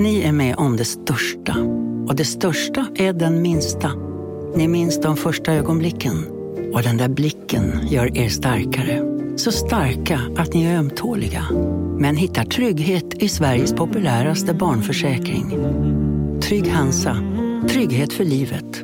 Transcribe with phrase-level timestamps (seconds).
[0.00, 1.56] Ni är med om det största.
[2.08, 3.92] Och det största är den minsta.
[4.56, 6.26] Ni minns de första ögonblicken.
[6.74, 9.02] Och den där blicken gör er starkare.
[9.36, 11.46] Så starka att ni är ömtåliga.
[11.98, 15.50] Men hittar trygghet i Sveriges populäraste barnförsäkring.
[16.40, 17.16] Trygg Hansa.
[17.68, 18.82] Trygghet för livet.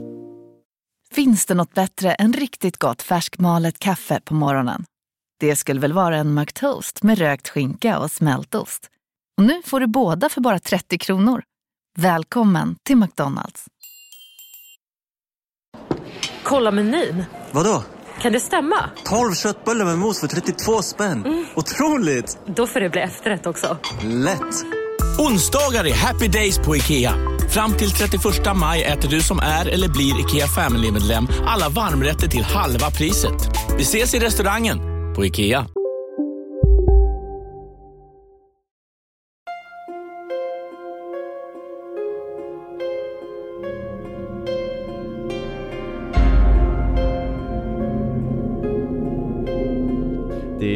[1.12, 4.84] Finns det något bättre än riktigt gott färskmalet kaffe på morgonen?
[5.40, 8.90] Det skulle väl vara en McToast med rökt skinka och smältost.
[9.38, 11.42] Och nu får du båda för bara 30 kronor.
[11.98, 13.64] Välkommen till McDonalds.
[16.42, 17.24] Kolla menyn.
[17.52, 17.82] Vadå?
[18.20, 18.90] Kan det stämma?
[19.04, 21.24] 12 köttbullar med mos för 32 spänn.
[21.24, 21.46] Mm.
[21.56, 22.38] Otroligt!
[22.46, 23.78] Då får det bli efterrätt också.
[24.02, 24.64] Lätt!
[25.18, 27.14] Onsdagar är happy days på IKEA.
[27.50, 28.22] Fram till 31
[28.56, 33.50] maj äter du som är eller blir IKEA Family-medlem alla varmrätter till halva priset.
[33.76, 34.78] Vi ses i restaurangen
[35.14, 35.66] på IKEA.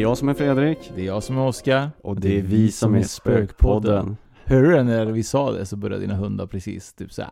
[0.09, 0.91] Jag som är Fredrik.
[0.95, 1.89] Det är jag som är Oskar.
[2.01, 4.17] Och det är vi som är Spökpodden.
[4.45, 7.31] Hörde du när vi sa det så började dina hundar precis typ så här.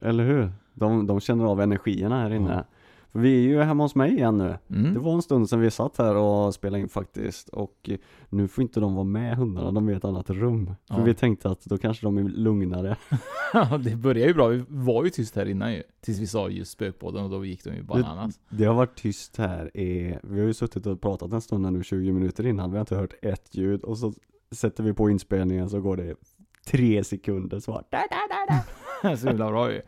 [0.00, 0.52] Eller hur?
[0.74, 2.52] De, de känner av energierna här inne.
[2.52, 2.64] Mm.
[3.12, 4.58] För vi är ju hemma hos mig igen nu.
[4.70, 4.94] Mm.
[4.94, 7.48] Det var en stund sedan vi satt här och spelade in faktiskt.
[7.48, 7.90] Och
[8.28, 10.74] nu får inte de vara med hundarna, de är i ett annat rum.
[10.88, 10.94] Ja.
[10.94, 12.96] För vi tänkte att då kanske de är lugnare.
[13.84, 14.48] Det började ju bra.
[14.48, 15.82] Vi var ju tyst här innan ju.
[16.00, 18.40] Tills vi sa just spökpodden och då gick de ju bananas.
[18.48, 21.72] Det, det har varit tyst här i, vi har ju suttit och pratat en stund
[21.72, 22.70] nu, 20 minuter innan.
[22.70, 23.82] Vi har inte hört ett ljud.
[23.82, 24.12] Och så
[24.50, 26.14] sätter vi på inspelningen så går det
[26.66, 27.72] tre sekunder så
[29.18, 29.82] Så himla bra ju.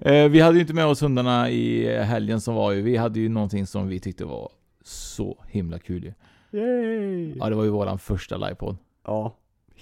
[0.00, 2.82] Eh, vi hade ju inte med oss hundarna i helgen som var ju.
[2.82, 4.50] Vi hade ju någonting som vi tyckte var
[4.84, 6.12] så himla kul ju.
[6.60, 7.34] Yay!
[7.38, 8.76] Ja, det var ju våran första livepodd.
[9.04, 9.36] Ja.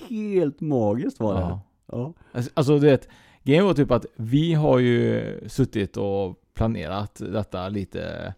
[0.09, 1.41] Helt magiskt var det.
[1.41, 1.61] Ja.
[1.93, 2.13] ja.
[2.33, 3.09] Alltså, alltså du vet,
[3.43, 8.35] grejen var typ att vi har ju suttit och planerat detta lite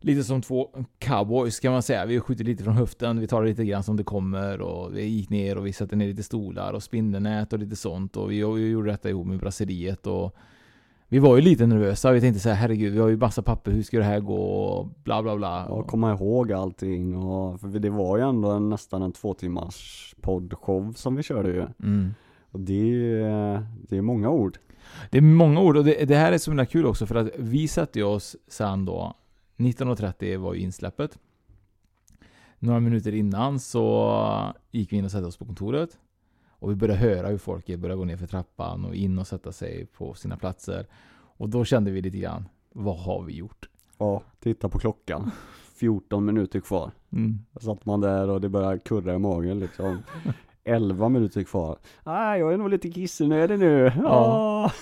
[0.00, 2.06] lite som två cowboys kan man säga.
[2.06, 5.04] Vi skjuter lite från höften, vi tar det lite grann som det kommer och vi
[5.04, 8.34] gick ner och vi satte ner lite stolar och spindelnät och lite sånt och vi,
[8.34, 10.36] vi gjorde detta ihop med braseriet och
[11.08, 13.72] vi var ju lite nervösa, vi tänkte så här, herregud, vi har ju massa papper,
[13.72, 14.88] hur ska det här gå?
[15.04, 15.66] Bla bla bla.
[15.68, 20.14] Ja, komma ihåg allting och, för det var ju ändå en, nästan en två timmars
[20.20, 21.66] poddshow som vi körde ju.
[21.82, 22.14] Mm.
[22.50, 22.92] Och det,
[23.88, 24.58] det är många ord.
[25.10, 27.28] Det är många ord och det, det här är så himla kul också för att
[27.38, 29.14] vi satte oss sen då
[29.60, 31.18] 19.30 var ju insläppet.
[32.58, 35.98] Några minuter innan så gick vi in och satte oss på kontoret.
[36.48, 39.52] Och vi började höra hur folk började gå ner för trappan och in och sätta
[39.52, 40.86] sig på sina platser.
[41.12, 43.68] Och då kände vi lite grann, vad har vi gjort?
[43.98, 45.30] Ja, titta på klockan.
[45.74, 46.90] 14 minuter kvar.
[47.12, 47.38] Mm.
[47.60, 49.98] Satt man där och det började kurra i magen liksom.
[50.64, 51.78] 11 minuter kvar.
[52.04, 53.92] Ah, jag är nog lite kissnödig nu.
[53.96, 54.72] Ja.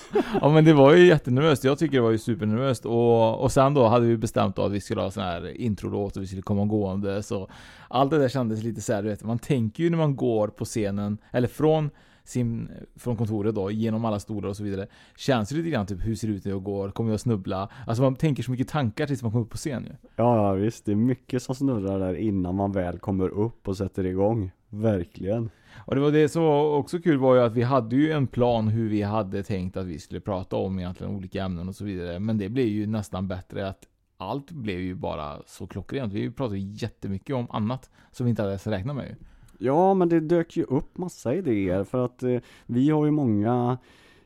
[0.41, 1.63] ja men det var ju jättenervöst.
[1.63, 2.85] Jag tycker det var ju supernervöst.
[2.85, 6.17] Och, och sen då hade vi bestämt då att vi skulle ha sån här introlåt
[6.17, 7.23] och vi skulle komma gående.
[7.23, 7.49] Så
[7.87, 10.47] allt det där kändes lite så här, du vet, man tänker ju när man går
[10.47, 11.89] på scenen, eller från
[12.29, 14.87] sin, från kontoret då, genom alla stolar och så vidare.
[15.15, 16.91] Känns det lite grann typ, hur ser det ut när jag går?
[16.91, 17.69] Kommer jag snubbla?
[17.87, 20.07] Alltså man tänker så mycket tankar tills man kommer upp på scen ju.
[20.15, 20.85] Ja, ja visst.
[20.85, 24.51] Det är mycket som snurrar där innan man väl kommer upp och sätter igång.
[24.69, 25.49] Verkligen.
[25.85, 28.27] Och det var det som var också kul var ju att vi hade ju en
[28.27, 31.85] plan hur vi hade tänkt att vi skulle prata om egentligen olika ämnen och så
[31.85, 32.19] vidare.
[32.19, 36.13] Men det blev ju nästan bättre att allt blev ju bara så klockrent.
[36.13, 39.15] Vi pratade jättemycket om annat som vi inte hade räknat med.
[39.61, 43.77] Ja, men det dök ju upp massa idéer för att eh, vi har ju många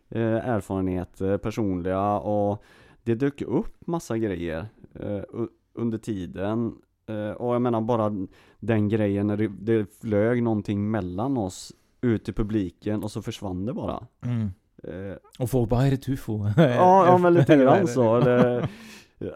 [0.10, 2.64] eh, erfarenheter personliga och
[3.04, 5.22] det dök upp massa grejer eh,
[5.74, 8.12] under tiden Eh, och jag menar bara
[8.60, 13.66] den grejen när det, det flög någonting mellan oss ut i publiken och så försvann
[13.66, 14.08] det bara.
[14.26, 14.52] Mm.
[14.88, 16.46] Uh, och folk bara, är det tufo?
[16.58, 18.20] ja, ja men lite grann så.
[18.20, 18.70] Det,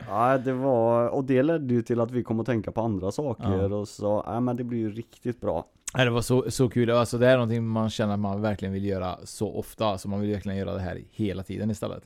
[0.10, 3.12] ja, det var, och det ledde ju till att vi kom att tänka på andra
[3.12, 3.76] saker ja.
[3.76, 5.66] och så, ja men det blir ju riktigt bra.
[5.94, 6.90] Ja, det var så, så kul.
[6.90, 10.20] Alltså det är någonting man känner att man verkligen vill göra så ofta, så man
[10.20, 12.04] vill verkligen göra det här hela tiden istället.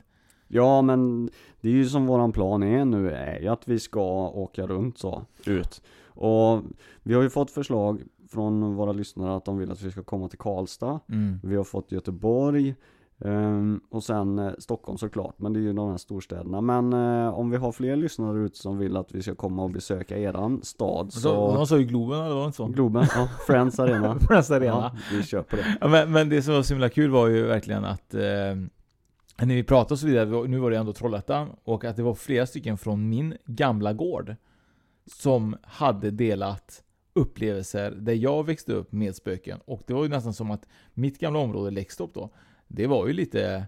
[0.48, 1.30] Ja men
[1.60, 4.98] det är ju som våran plan är nu är ju att vi ska åka runt
[4.98, 5.82] så, ut.
[6.06, 6.62] Och
[7.02, 10.28] vi har ju fått förslag från våra lyssnare att de vill att vi ska komma
[10.28, 11.00] till Karlstad.
[11.08, 11.40] Mm.
[11.42, 12.74] Vi har fått Göteborg.
[13.24, 16.60] Um, och sen eh, Stockholm såklart, men det är ju de här storstäderna.
[16.60, 19.70] Men eh, om vi har fler lyssnare ute som vill att vi ska komma och
[19.70, 21.54] besöka eran stad så...
[21.54, 22.66] De sa ju Globen eller var det inte så?
[22.66, 23.28] Globen, ja.
[23.46, 24.18] Friends Arena.
[24.20, 24.92] Friends Arena.
[24.94, 25.76] Ja, vi kör på det.
[25.80, 28.20] Ja, men, men det som var så himla kul var ju verkligen att eh,
[29.38, 32.14] när vi pratade och så vidare, nu var det ändå Trollhättan, och att det var
[32.14, 34.36] flera stycken från min gamla gård
[35.06, 36.82] som hade delat
[37.14, 39.60] upplevelser där jag växte upp med spöken.
[39.64, 42.30] Och det var ju nästan som att mitt gamla område Läxtorp då,
[42.74, 43.64] det var ju lite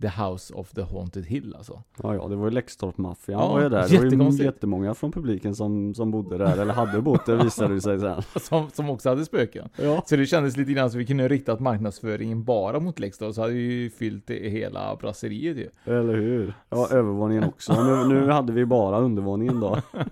[0.00, 1.82] The House of the Haunted Hill alltså.
[2.02, 3.88] Ja, ja, det var ju Läxtorp-maffian Ja, var ju där.
[3.88, 7.74] Det var ju jättemånga från publiken som, som bodde där, eller hade bott där visade
[7.74, 8.22] det sig sen.
[8.40, 9.68] Som, som också hade spöken.
[9.76, 13.40] Ja, Så det kändes lite grann som vi kunde riktat marknadsföringen bara mot Läxtorp så
[13.40, 15.68] hade vi ju fyllt det hela brasseriet ju.
[15.84, 16.54] eller hur?
[16.70, 17.84] Ja, övervåningen också.
[17.84, 19.78] Nu, nu hade vi bara undervåningen då.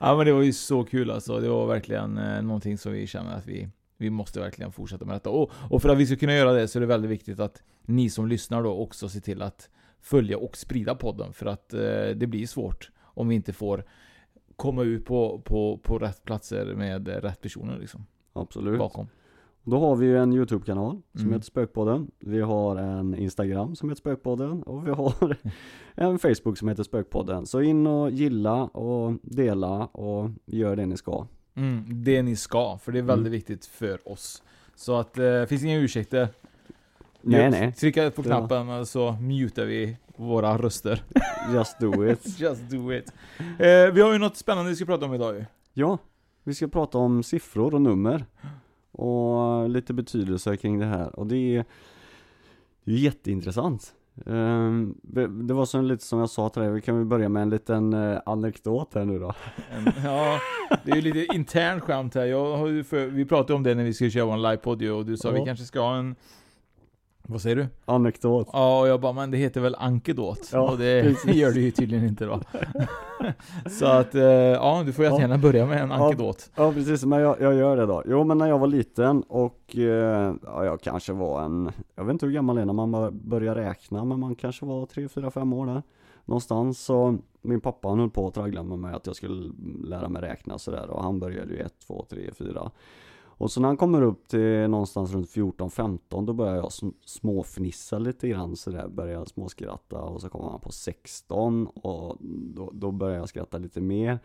[0.00, 1.40] Ja men det var ju så kul alltså.
[1.40, 3.68] Det var verkligen eh, någonting som vi känner att vi,
[3.98, 5.30] vi måste verkligen fortsätta med detta.
[5.30, 7.62] Och, och för att vi ska kunna göra det så är det väldigt viktigt att
[7.82, 9.68] ni som lyssnar då också ser till att
[10.00, 11.32] följa och sprida podden.
[11.32, 11.80] För att eh,
[12.16, 13.84] det blir svårt om vi inte får
[14.56, 18.06] komma ut på, på, på rätt platser med rätt personer liksom.
[18.32, 18.78] Absolut.
[18.78, 19.06] Bakom.
[19.62, 21.32] Då har vi ju en YouTube-kanal som Mm.
[21.32, 22.10] heter Spökpodden.
[22.18, 25.36] Vi har en Instagram som heter Spökpodden och vi har
[25.94, 27.46] en Facebook som heter Spökpodden.
[27.46, 31.26] Så in och gilla och dela och gör det ni ska.
[31.56, 33.32] Mm, det ni ska, för det är väldigt Mm.
[33.32, 34.42] viktigt för oss.
[34.74, 36.28] Så att det eh, finns inga ursäkter.
[37.22, 37.72] Nej, nej.
[37.72, 41.02] Trycka på Det- knappen så mutar vi våra röster.
[41.54, 42.38] Just do it.
[42.40, 43.12] Just do it.
[43.38, 45.44] Eh, vi har ju något spännande vi ska prata om idag ju.
[45.72, 45.98] Ja,
[46.44, 48.24] vi ska prata om siffror och nummer.
[48.92, 51.18] Och lite betydelse kring det här.
[51.18, 51.64] Och det är,
[52.84, 53.94] det är jätteintressant.
[54.26, 54.94] Ehm,
[55.46, 57.50] det var så lite som jag sa till dig, vi kan väl börja med en
[57.50, 59.34] liten eh, anekdot här nu då.
[60.04, 60.38] Ja,
[60.84, 62.24] det är ju lite intern skämt här.
[62.24, 65.06] Jag har ju för, vi pratade om det när vi skulle köra en livepodd och
[65.06, 65.34] du sa Ja.
[65.34, 66.14] vi kanske ska ha en
[67.28, 67.66] vad säger du?
[67.84, 68.48] Anekdot.
[68.52, 70.50] Ja, och jag bara, men det heter väl ankedot?
[70.52, 71.34] Ja, och det precis.
[71.34, 72.40] gör det ju tydligen inte då.
[73.70, 75.10] så att, eh, ja, du får Ja.
[75.10, 75.94] jättegärna börja med en Ja.
[76.06, 76.50] ankedot.
[76.56, 78.02] Ja precis, men jag, jag gör det då.
[78.06, 82.12] Jo men när jag var liten och eh, ja, jag kanske var en, jag vet
[82.12, 85.08] inte hur gammal jag är när man bör- börjar räkna, men man kanske var 3,
[85.08, 85.82] 4, 5 år där.
[86.24, 89.52] Någonstans så, min pappa han höll på att traggla med mig att jag skulle
[89.84, 92.70] lära mig räkna sådär och han började ju 1, 2, 3, 4.
[93.38, 96.72] Och så när han kommer upp till någonstans runt 14-15 då börjar jag
[97.04, 102.16] småfnissa lite grann sådär, börjar småskratta och så kommer han på 16 och
[102.54, 104.18] då, då börjar jag skratta lite mer.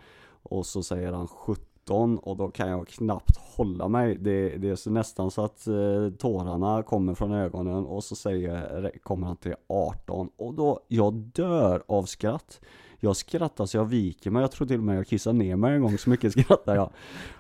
[0.44, 4.18] Och så säger han 17 och då kan jag knappt hålla mig.
[4.18, 8.92] Det, det är så nästan så att eh, tårarna kommer från ögonen och så säger,
[9.04, 12.62] kommer han till 18 och då, jag dör av skratt.
[13.04, 15.76] Jag skrattar så jag viker mig, jag tror till och med jag kissar ner mig
[15.76, 16.92] en gång, så mycket skrattar jag.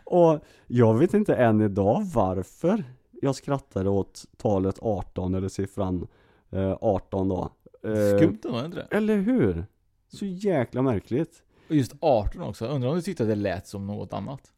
[0.03, 2.83] Och jag vet inte än idag varför
[3.21, 6.07] jag skrattade åt talet 18 eller siffran
[6.49, 7.51] eh, 18 då.
[7.83, 8.97] Eh, Skumt är inte det?
[8.97, 9.65] Eller hur?
[10.07, 11.43] Så jäkla märkligt.
[11.69, 12.65] Och just 18 också.
[12.65, 14.51] Undrar om du tyckte att det lät som något annat?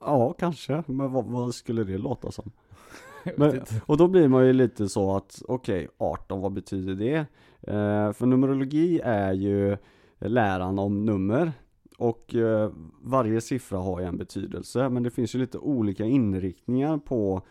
[0.00, 0.82] Ja, kanske.
[0.86, 2.50] Men vad, vad skulle det låta som?
[3.36, 7.26] Men, och då blir man ju lite så att, okej, 18, vad betyder det?
[7.62, 9.76] Eh, för numerologi är ju
[10.18, 11.52] läran om nummer.
[11.98, 12.70] Och eh,
[13.02, 17.42] varje siffra har ju en betydelse, men det finns ju lite olika inriktningar på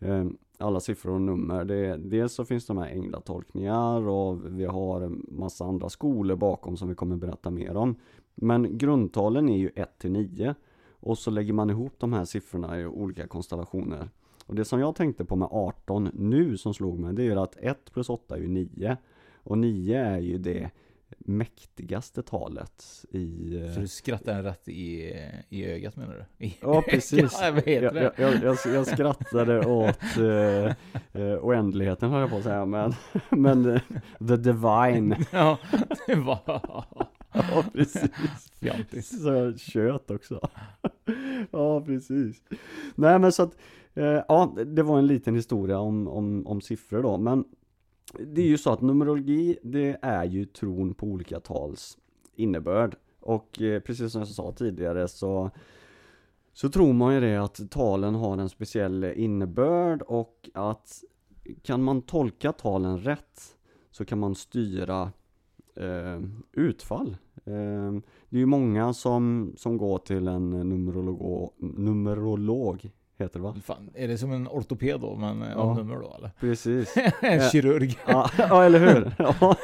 [0.00, 0.24] eh,
[0.58, 1.64] alla siffror och nummer.
[1.64, 6.76] Det, dels så finns de här änglatolkningar och vi har en massa andra skolor bakom
[6.76, 7.96] som vi kommer berätta mer om.
[8.34, 10.54] Men grundtalen är ju 1 till 9
[10.90, 14.08] och så lägger man ihop de här siffrorna i olika konstellationer.
[14.46, 17.38] Och det som jag tänkte på med 18 nu som slog mig, det är ju
[17.38, 18.96] att 1 plus 8 är ju 9.
[19.42, 20.70] Och 9 är ju det
[21.18, 23.56] mäktigaste talet i...
[23.56, 25.12] eh, Så du skrattar rätt i,
[25.48, 26.46] i ögat menar du?
[26.46, 27.38] I Ja precis.
[27.42, 28.12] ja, vad heter jag, det?
[28.18, 30.64] jag, jag, jag, jag skrattade åt eh,
[31.22, 32.92] eh, oändligheten höll jag på att säga, men,
[33.30, 33.80] men eh,
[34.28, 35.16] the divine.
[35.32, 35.58] Ja,
[36.06, 36.40] det var
[37.34, 38.10] Ja precis.
[38.60, 39.06] fjantigt.
[39.06, 40.40] Så jag tjöt också.
[41.50, 42.42] ja, precis.
[42.94, 43.56] Nej men så att,
[43.94, 47.44] eh, ja det var en liten historia om, om, om siffror då, men
[48.18, 51.98] det är ju så att numerologi, det är ju tron på olika tals
[52.34, 52.96] innebörd.
[53.20, 55.50] Och eh, precis som jag sa tidigare så
[56.52, 61.04] så tror man ju det att talen har en speciell innebörd och att
[61.62, 63.56] kan man tolka talen rätt
[63.90, 65.12] så kan man styra
[65.76, 66.20] eh,
[66.52, 67.16] utfall.
[67.44, 67.92] Eh,
[68.28, 72.90] det är ju många som, som går till en numerolog, numerolog
[73.22, 73.54] heter det va?
[73.64, 75.46] Fan, är det som en ortoped då, men ja.
[75.50, 75.56] Ja.
[75.60, 76.30] av nummer då eller?
[76.40, 76.96] Precis.
[77.20, 77.98] en Eh, kirurg.
[78.06, 79.12] Ja, ja eller hur?
[79.40, 79.56] Ja.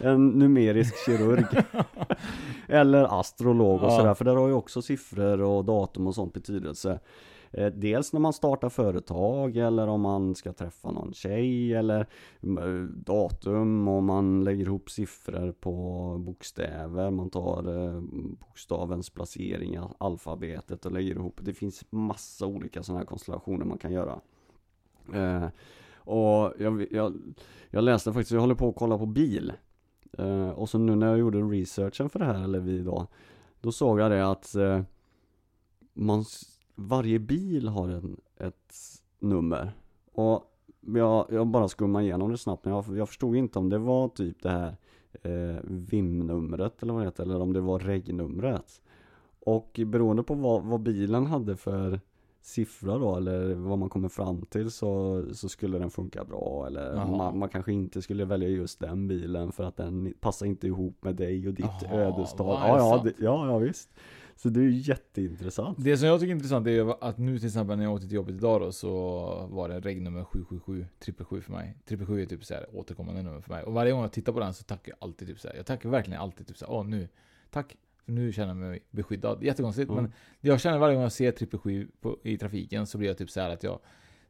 [0.00, 1.44] En numerisk kirurg.
[2.68, 6.98] Eller astrolog och sådär, för där har ju också siffror och datum och sånt betydelse.
[7.52, 12.06] Eh, dels när man startar företag eller om man ska träffa någon tjej eller
[12.42, 17.10] mm, eh, datum och man lägger ihop siffror på bokstäver.
[17.10, 18.00] Man tar eh,
[18.40, 21.40] bokstavens placering i alfabetet och lägger ihop.
[21.42, 24.20] Det finns massa olika sådana här konstellationer man kan göra.
[25.94, 27.14] Och jag, jag,
[27.70, 29.52] jag läste faktiskt, jag håller på att kolla på bil.
[30.54, 33.06] Och så nu när jag gjorde researchen för det här, eller vi då,
[33.60, 34.56] då såg jag det att
[35.92, 36.24] man,
[36.80, 38.74] varje bil har en, ett
[39.18, 39.72] nummer.
[40.12, 40.44] Och
[40.80, 44.08] jag, jag bara skummade igenom det snabbt men jag, jag förstod inte om det var
[44.08, 44.76] typ det här
[45.22, 48.82] eh, VIM-numret eller vad det heter eller om det var regnumret.
[49.40, 52.00] Och beroende på vad, vad bilen hade för
[52.42, 57.06] siffra då eller vad man kommer fram till så, så skulle den funka bra eller
[57.06, 61.04] man, man kanske inte skulle välja just den bilen för att den passar inte ihop
[61.04, 62.58] med dig och ditt Jaha, ödestal.
[62.68, 63.90] Ja, ja, det, ja, ja visst.
[64.42, 65.78] Så det är ju jätteintressant.
[65.80, 68.14] Det som jag tycker är intressant är att nu till exempel när jag åkte till
[68.16, 68.88] jobbet idag då så
[69.50, 71.76] var det regnummer 777 777 för mig.
[71.88, 73.62] 777 är typ så här återkommande nummer för mig.
[73.62, 75.56] Och varje gång jag tittar på den så tackar jag alltid typ så här.
[75.56, 76.72] Jag tackar verkligen alltid typ så här.
[76.72, 77.08] Åh nu,
[77.50, 77.76] tack.
[78.04, 79.42] För nu känner jag mig beskyddad.
[79.42, 80.02] Jättekonstigt Mm.
[80.02, 83.30] men jag känner varje gång jag ser 777 på, i trafiken så blir jag typ
[83.30, 83.80] så här att jag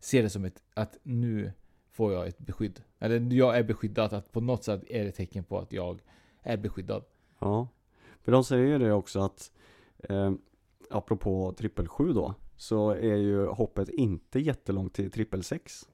[0.00, 1.52] ser det som ett, att nu
[1.92, 2.80] får jag ett beskydd.
[2.98, 6.00] Eller jag är beskyddad, att på något sätt är det tecken på att jag
[6.42, 7.04] är beskyddad.
[7.38, 7.68] Ja,
[8.22, 9.52] för de säger ju det också att
[10.08, 10.32] eh,
[10.90, 15.88] apropå trippel 7 då så är ju hoppet inte jättelångt till trippel 6.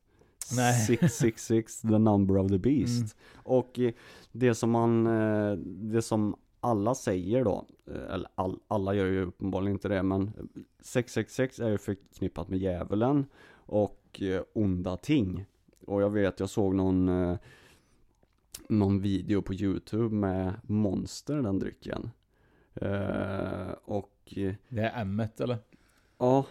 [0.57, 0.87] Nej.
[0.87, 2.99] 666 the number of the beast.
[2.99, 3.09] Mm.
[3.43, 3.93] Och eh,
[4.33, 9.23] det som man, eh, det som alla säger då, eh, eller all, alla gör ju
[9.23, 10.33] uppenbarligen inte det men
[10.81, 14.23] 666 är ju förknippat med djävulen och
[14.53, 15.45] onda ting.
[15.87, 17.11] Och jag vet, jag såg någon
[18.69, 22.11] någon video på youtube med Monster, den drycken.
[22.81, 25.59] Eh, och eh, Det är M eller?
[26.19, 26.47] ja,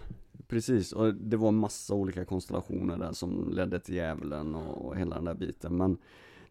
[0.48, 0.94] precis.
[0.94, 5.26] Och det var massa olika konstellationer där som ledde till djävulen och, och hela den
[5.26, 5.78] där biten.
[5.78, 5.98] Men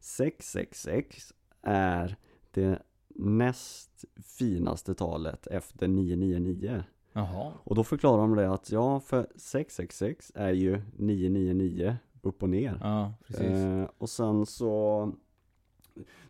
[0.00, 2.16] 666 är
[2.50, 2.78] det
[3.16, 4.04] näst
[4.38, 6.85] finaste talet efter 999.
[7.12, 7.52] Jaha.
[7.64, 12.78] Och då förklarar de det att ja, för 666 är ju 999 upp och ner.
[12.81, 13.47] Ja, precis.
[13.47, 15.12] Eh, och sen så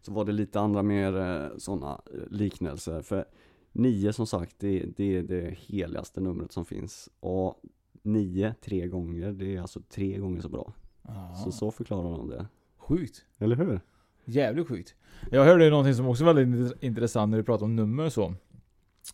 [0.01, 3.25] Så var det lite andra mer eh, sådana liknelser för
[3.73, 7.61] 9 som sagt det, det är det heligaste numret som finns och
[8.03, 11.35] 9 tre gånger det är alltså tre gånger så bra Ja.
[11.45, 13.25] Så så förklarar de det Sjukt.
[13.39, 13.81] Eller hur?
[14.25, 14.95] Jävligt sjukt.
[15.31, 18.35] Jag hörde någonting som också var väldigt intressant när du pratade om nummer och så.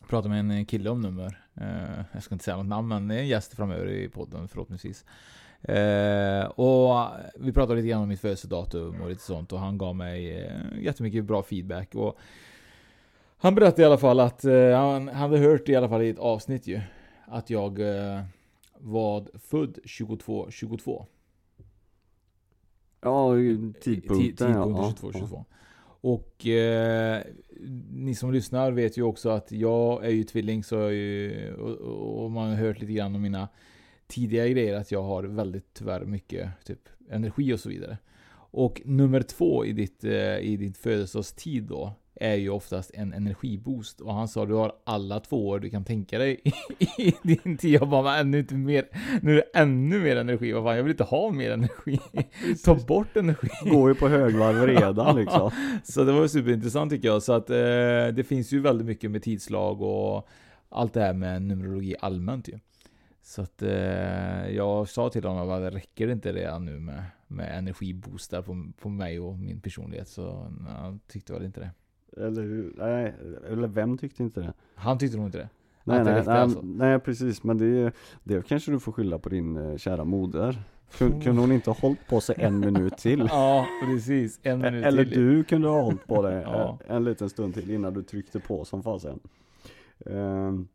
[0.00, 1.44] Jag pratade med en kille om nummer.
[1.54, 4.48] Eh, jag ska inte säga något namn men det är en gäst framöver i podden
[4.48, 5.04] förhoppningsvis.
[5.62, 9.96] Eh, och vi pratade lite grann om mitt födelsedatum och lite sånt och han gav
[9.96, 11.94] mig eh, jättemycket bra feedback.
[11.94, 12.18] Och
[13.36, 16.18] han berättade i alla fall att eh, han hade hört i alla fall i ett
[16.18, 16.80] avsnitt ju.
[17.26, 18.22] Att jag eh,
[18.78, 21.06] var född 22-22.
[23.00, 24.64] Ja, Ti- tidpunkten ja.
[24.64, 25.44] tidpunkten 22, 22.
[26.02, 27.20] Och eh,
[27.90, 32.30] ni som lyssnar vet ju också att jag är ju tvilling så ju, och, och
[32.30, 33.48] man har hört lite grann om mina
[34.10, 37.98] tidiga grejer att jag har väldigt tyvärr mycket typ energi och så vidare.
[38.52, 44.00] Och nummer två i ditt, eh, i ditt födelsedagstid då är ju oftast en energiboost.
[44.00, 46.40] Och han sa du har alla tvåor du kan tänka dig
[46.98, 47.70] i, din tid.
[47.70, 48.88] Jag bara, ännu inte mer.
[49.22, 50.52] Nu är det ännu mer energi.
[50.52, 52.00] Vad fan, jag vill inte ha mer energi.
[52.64, 53.70] Ta bort energi.
[53.70, 55.50] Går ju på högvarv redan liksom
[55.84, 57.22] Så det var superintressant tycker jag.
[57.22, 57.56] Så att eh,
[58.14, 60.28] det finns ju väldigt mycket med tidslag och
[60.68, 62.58] allt det här med numerologi allmänt ju.
[63.30, 67.58] Så att eh, jag sa till honom att räcker det inte redan nu med, med
[67.58, 71.70] energiboostar på, på mig och min personlighet så han tyckte väl inte det.
[72.26, 72.74] Eller hur?
[72.76, 73.14] Nej,
[73.48, 74.52] eller vem tyckte inte det?
[74.74, 75.48] Han tyckte nog inte det.
[75.84, 76.60] Nej, nej, nej, alltså.
[76.62, 77.92] nej precis, men det,
[78.24, 80.62] det kanske du får skylla på din eh, kära moder.
[80.98, 83.20] Kun, kunde hon inte ha hållit på sig en minut till?
[83.30, 84.40] Ja, precis.
[84.42, 85.14] En minut Eller till.
[85.14, 86.78] du kunde ha hållit på det Ja.
[86.88, 89.20] en, en liten stund till innan du tryckte på som fasen.
[90.06, 90.68] Ehm,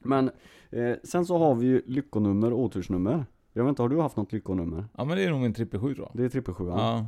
[0.00, 0.30] men
[0.72, 3.26] eh, sen så har vi ju lyckonummer och otursnummer.
[3.52, 4.84] Jag vet inte, har du haft något lyckonummer?
[4.96, 6.20] Ja men det är nog en trippel sju tror jag.
[6.20, 7.06] Det är trippel sju, ja.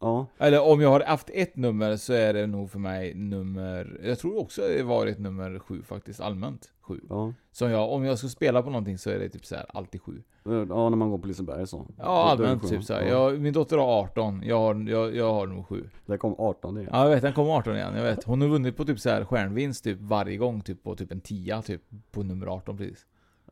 [0.00, 0.26] Ja.
[0.38, 4.00] Eller om jag har haft ett nummer så är det nog för mig nummer...
[4.04, 6.72] Jag tror också det varit nummer sju faktiskt, allmänt.
[6.80, 7.00] Sju.
[7.08, 7.32] Ja.
[7.52, 10.02] Som jag, om jag ska spela på någonting så är det typ så här alltid
[10.02, 10.22] sju.
[10.44, 11.86] ja, när man går på Liseberg så.
[11.98, 13.02] Ja, allmänt typ så här.
[13.02, 13.08] Ja.
[13.08, 15.88] Jag, Min dotter har 18, jag har, jag, jag har nog sju.
[16.06, 16.90] Där kom 18 igen.
[16.92, 18.24] Ja jag vet, den kom 18 igen, jag vet.
[18.24, 21.20] Hon har vunnit på typ så här stjärnvinst typ varje gång, typ på typ en
[21.20, 23.06] 10 typ på nummer 18 precis.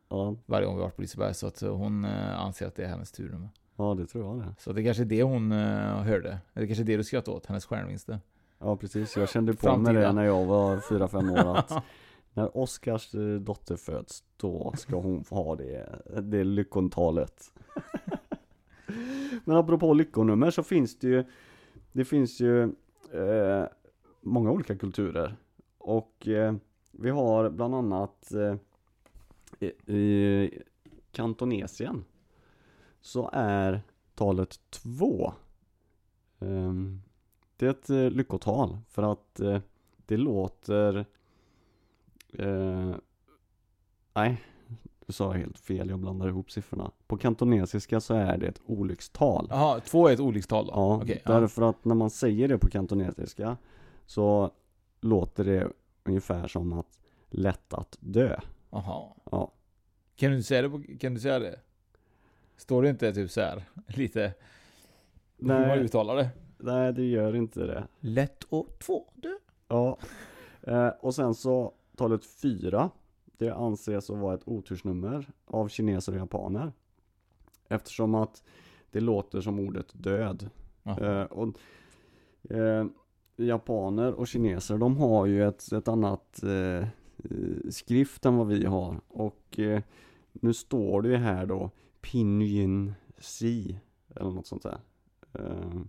[0.09, 2.87] Ja, Varje gång vi varit på Liseberg, så att hon eh, anser att det är
[2.87, 3.49] hennes turnummer.
[3.79, 4.55] Ja, det tror jag det.
[4.59, 6.37] Så det kanske är det hon eh, hörde.
[6.53, 8.19] Eller kanske är det du skrattade åt, hennes stjärnvinster.
[8.59, 11.83] Ja precis, jag kände på mig det när jag var 4-5 år att
[12.33, 17.51] när Oskars eh, dotter föds, då ska hon få ha det, det lyckontalet.
[19.45, 21.23] Men apropå lyckonummer så finns det ju,
[21.91, 22.63] det finns ju
[23.13, 23.65] eh,
[24.21, 25.35] många olika kulturer.
[25.77, 26.55] Och eh,
[26.91, 28.55] vi har bland annat eh,
[29.59, 30.61] i, i
[31.11, 32.03] Kantonesien
[33.01, 33.81] så är
[34.15, 35.33] talet 2
[36.39, 37.01] ehm,
[37.57, 39.59] det är ett eh, lyckotal för att eh,
[40.05, 41.05] det låter
[42.33, 42.95] eh,
[44.13, 44.41] Nej,
[45.05, 46.91] du sa helt fel, jag blandar ihop siffrorna.
[47.07, 49.47] På kantonesiska så är det ett olyckstal.
[49.49, 50.71] Jaha, två är ett olyckstal då?
[50.75, 51.39] Ja, ja.
[51.39, 53.57] därför att när man säger det på kantonesiska
[54.05, 54.51] så
[55.01, 55.71] låter det
[56.03, 58.39] ungefär som att lätt att dö.
[58.69, 59.09] Jaha.
[59.31, 59.51] Ja.
[60.15, 61.59] Kan du säga det på, kan du säga det?
[62.59, 64.33] Står det inte typ så här lite
[65.37, 66.29] hur man Nej, uttalar det?
[66.57, 67.87] nej, det gör inte det.
[67.99, 69.29] Lätt och två dö.
[69.67, 69.97] Ja.
[70.61, 72.89] Eh, och sen så talet fyra.
[73.37, 76.71] Det anses att vara ett otursnummer av kineser och japaner.
[77.67, 78.43] Eftersom att
[78.91, 80.49] det låter som ordet död.
[80.83, 81.59] Eh, och,
[82.49, 82.85] eh,
[83.35, 86.87] japaner och kineser de har ju ett, ett annat eh,
[87.69, 89.01] skrift än vad vi har.
[89.07, 89.81] Och eh,
[90.31, 93.79] nu står det ju här då Pinyin Si
[94.15, 94.79] eller något sånt där.
[95.33, 95.81] Eh,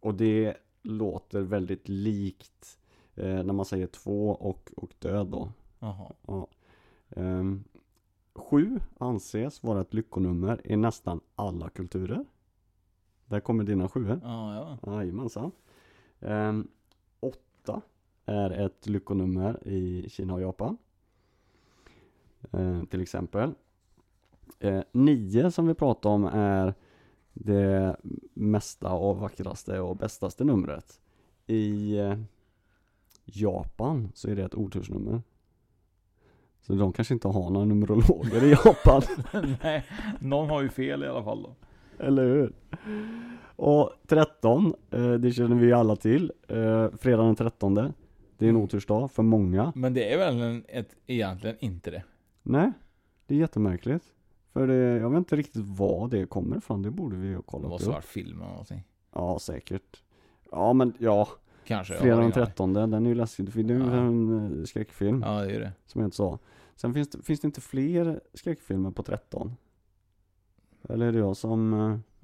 [0.00, 2.78] och det låter väldigt likt
[3.14, 5.52] eh, när man säger två och, och död då.
[5.78, 6.12] Jaha.
[6.26, 6.48] Ja.
[7.10, 7.64] Ehm,
[8.34, 12.24] sju anses vara ett lyckonummer i nästan alla kulturer.
[13.26, 14.20] Där kommer dina sjuor.
[14.22, 14.92] Ja, ja.
[14.92, 15.52] Jajamensan.
[16.20, 16.68] Ehm,
[17.20, 17.80] åtta
[18.24, 20.78] är ett lyckonummer i Kina och Japan.
[22.52, 23.54] Ehm, till exempel.
[24.60, 26.74] Ehm, nio som vi pratade om är
[27.32, 27.96] det
[28.34, 31.00] mesta och vackraste och bästaste numret.
[31.46, 32.18] I eh,
[33.24, 35.22] Japan så är det ett otursnummer.
[36.60, 39.02] Så de kanske inte har några numerologer i Japan.
[39.62, 39.84] Nej,
[40.20, 41.54] någon har ju fel i alla fall då.
[42.04, 42.52] Eller hur?
[43.56, 46.32] Och 13, eh, det känner vi ju alla till.
[46.48, 47.74] Eh, fredag den 13.
[48.38, 49.72] Det är en otursdag för många.
[49.74, 52.02] Men det är väl en, ett, egentligen inte det?
[52.42, 52.72] Nej,
[53.26, 54.04] det är jättemärkligt.
[54.56, 56.82] För det, jag vet inte riktigt var det kommer ifrån.
[56.82, 57.82] Det borde vi ju Det kolla upp.
[57.82, 58.82] ha varit film eller någonting.
[59.14, 60.02] Ja, säkert.
[60.50, 61.28] Ja, men ja.
[61.64, 61.94] Kanske.
[61.94, 62.46] Fredag den ingen aning.
[62.46, 63.46] 13, den är ju läskig.
[63.54, 63.92] Det är ju Ja.
[63.96, 65.22] en eh, skräckfilm.
[65.26, 65.72] Ja, det är det.
[65.86, 66.38] Som jag inte sa.
[66.76, 69.56] Sen finns det, finns det inte fler skräckfilmer på 13?
[70.88, 71.74] Eller är det jag som...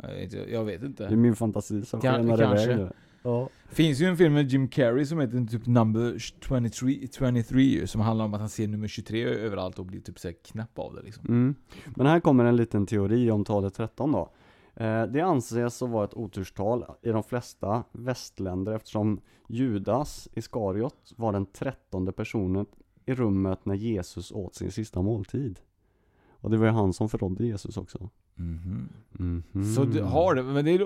[0.00, 2.64] eh, Jag vet, inte- Det är min fantasi som skenar kanske.
[2.64, 2.90] iväg nu.
[3.22, 3.48] Ja.
[3.68, 8.00] Finns ju en film med Jim Carrey som heter typ Number 23, 23 ju, som
[8.00, 11.02] handlar om att han ser nummer 23 överallt och blir typ såhär knäpp av det
[11.02, 11.24] liksom.
[11.28, 11.54] Mm.
[11.96, 14.30] Men här kommer en liten teori om talet 13 då.
[14.74, 21.32] Eh, det anses att vara ett oturstal i de flesta västländer eftersom Judas Iskariot var
[21.32, 22.66] den trettonde personen
[23.06, 25.60] i rummet när Jesus åt sin sista måltid.
[26.30, 28.08] Och det var ju han som förrådde Jesus också.
[28.34, 28.88] Mhm.
[29.74, 30.78] Så du har det, men det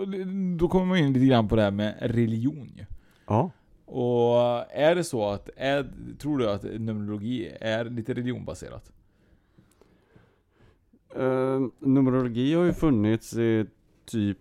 [0.58, 2.84] då kommer man in lite grann på det här med religion ju.
[3.26, 3.50] Ja.
[3.84, 4.38] Och
[4.70, 8.92] är det så att, är, tror du att numerologi är lite religionbaserat?
[11.16, 13.66] Eh, numerologi har ju funnits i
[14.04, 14.38] typ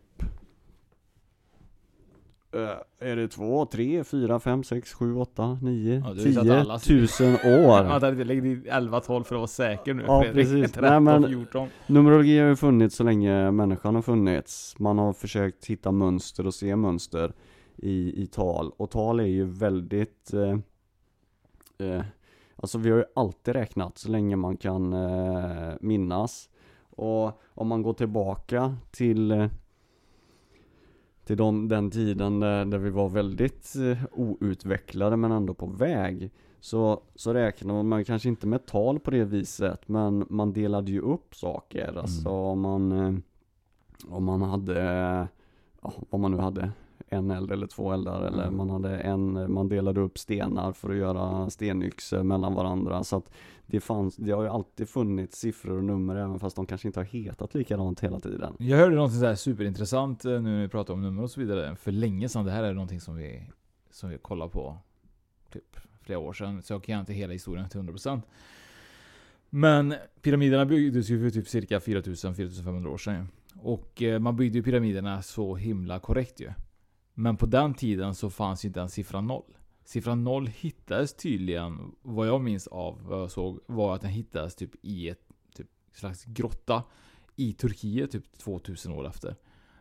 [2.99, 6.79] är det två, tre, fyra, fem, sex, sju, åtta, nio, Ja, tio alla.
[6.79, 7.83] tusen år?
[7.83, 10.47] Vänta lite, lägg dit 11-12 för att vara säker nu Ja, Fredrik.
[10.47, 10.71] precis.
[10.73, 11.67] 13, Nej, men- 14.
[11.87, 14.75] Numerologi har ju funnits så länge människan har funnits.
[14.79, 17.33] Man har försökt hitta mönster och se mönster
[17.77, 18.71] i, i tal.
[18.77, 20.57] Och tal är ju väldigt eh,
[21.89, 22.03] eh,
[22.57, 26.49] Alltså vi har ju alltid räknat så länge man kan eh, minnas.
[26.89, 29.47] Och om man går tillbaka till eh,
[31.25, 36.31] till de, den tiden där, där vi var väldigt eh, outvecklade men ändå på väg
[36.59, 41.01] så, så räknar man kanske inte med tal på det viset men man delade ju
[41.01, 41.97] upp saker.
[41.97, 43.13] Alltså om man, eh,
[44.09, 44.81] om man hade,
[45.81, 46.71] ja, vad man nu hade,
[47.07, 48.57] en eld eller två eldar eller Mm.
[48.57, 53.03] man hade en, man delade upp stenar för att göra stenyxor mellan varandra.
[53.03, 53.31] Så att
[53.67, 56.99] det fanns, det har ju alltid funnits siffror och nummer även fast de kanske inte
[56.99, 58.55] har hetat likadant hela tiden.
[58.59, 61.39] Jag hörde någonting så här superintressant eh, nu när vi pratar om nummer och så
[61.39, 61.75] vidare.
[61.75, 62.45] För länge sedan.
[62.45, 63.49] Det här är någonting som vi,
[63.91, 64.77] som vi kollar på
[65.53, 66.61] typ flera år sedan.
[66.61, 68.21] Så jag kan inte hela historien till 100%.
[69.49, 73.27] Men pyramiderna byggdes ju för typ cirka 4000-4500 år sedan.
[73.55, 76.51] Och eh, man byggde ju pyramiderna så himla korrekt ju.
[77.13, 79.57] Men på den tiden så fanns ju inte ens siffran noll.
[79.85, 84.55] Siffran 0 hittades tydligen, vad jag minns av vad jag såg, var att den hittades
[84.55, 85.21] typ i ett
[85.55, 86.83] typ, slags grotta
[87.35, 89.35] i Turkiet typ 2000 år efter.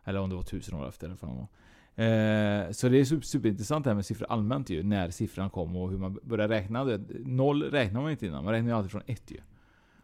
[0.05, 1.07] Eller om det var 1000 år efter.
[1.07, 1.49] Eller vad var.
[1.97, 4.83] Eh, så det är super, superintressant det här med siffror allmänt ju.
[4.83, 6.85] När siffran kom och hur man börjar räkna.
[6.85, 7.01] Det.
[7.19, 8.45] Noll räknar man inte innan.
[8.45, 9.41] Man räknar ju alltid från ett ju.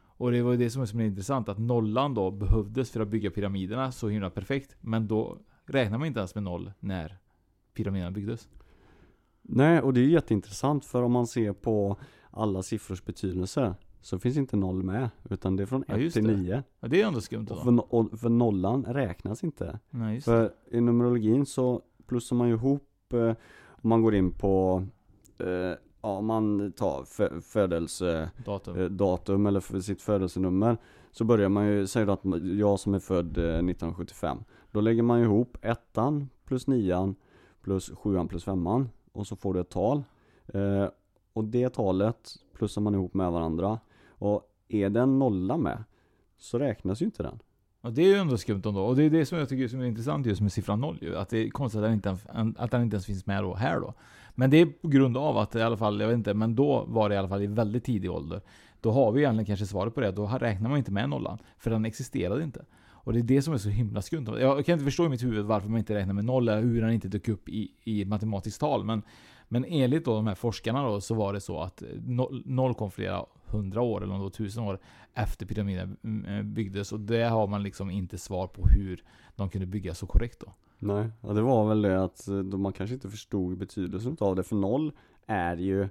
[0.02, 1.48] Och det var ju det som är så intressant.
[1.48, 4.76] Att nollan då behövdes för att bygga pyramiderna så himla perfekt.
[4.80, 7.18] Men då räknar man inte ens med noll när
[7.74, 8.48] pyramiderna byggdes.
[9.52, 11.96] Nej, och det är jätteintressant för om man ser på
[12.30, 16.14] alla siffrors betydelse så finns inte noll med, utan det är från Ja, 1 just
[16.14, 16.36] till det.
[16.36, 16.62] 9.
[16.80, 19.78] Ja, det är ändå skumt Och för, och för nollan räknas inte.
[19.90, 20.32] Nej, just det.
[20.32, 23.34] För i numerologin så plussar man ju ihop, eh,
[23.82, 24.84] om man går in på
[25.38, 28.96] eh, ja, man tar fö- födelsedatum Datum.
[28.96, 30.76] datum eller för sitt födelsenummer
[31.10, 32.20] Så börjar man ju, säg då att
[32.58, 34.38] jag som är född eh, 1975
[34.72, 37.14] Då lägger man ihop ettan plus nian
[37.62, 38.88] plus sjuan plus femman
[39.20, 40.02] och så får du ett tal
[40.46, 40.86] eh,
[41.32, 43.78] Och det talet plussar man ihop med varandra
[44.08, 45.84] Och är det en nolla med
[46.38, 47.38] så räknas ju inte den
[47.80, 48.80] Och det är ju ändå skumt ändå.
[48.80, 51.16] Och det är det som jag tycker som är intressant just med siffran 0 ju.
[51.16, 52.16] Att det är konstigt att den inte,
[52.56, 53.94] att den inte ens finns med då, här då.
[54.34, 56.84] Men det är på grund av att i alla fall, jag vet inte, men då
[56.88, 58.40] var det i alla fall i väldigt tidig ålder.
[58.80, 60.10] Då har vi egentligen kanske svaret på det.
[60.10, 61.38] Då räknar man inte med nollan.
[61.58, 62.64] För den existerade inte.
[63.10, 64.26] Och det är det som är så himla skumt.
[64.40, 66.80] Jag kan inte förstå i mitt huvud varför man inte räknar med noll, eller hur
[66.80, 68.84] den inte dök upp i, i matematiskt tal.
[68.84, 69.02] Men,
[69.48, 72.90] men enligt då de här forskarna då, så var det så att noll, noll kom
[72.90, 74.78] flera hundra år, eller om det var tusen år,
[75.14, 76.92] efter pyramiden mm, eh, byggdes.
[76.92, 79.04] Och det har man liksom inte svar på hur
[79.36, 80.54] de kunde bygga så korrekt då.
[80.78, 84.36] Nej, ja, det var väl det att eh, då man kanske inte förstod betydelsen av
[84.36, 84.92] det för noll
[85.26, 85.82] är ju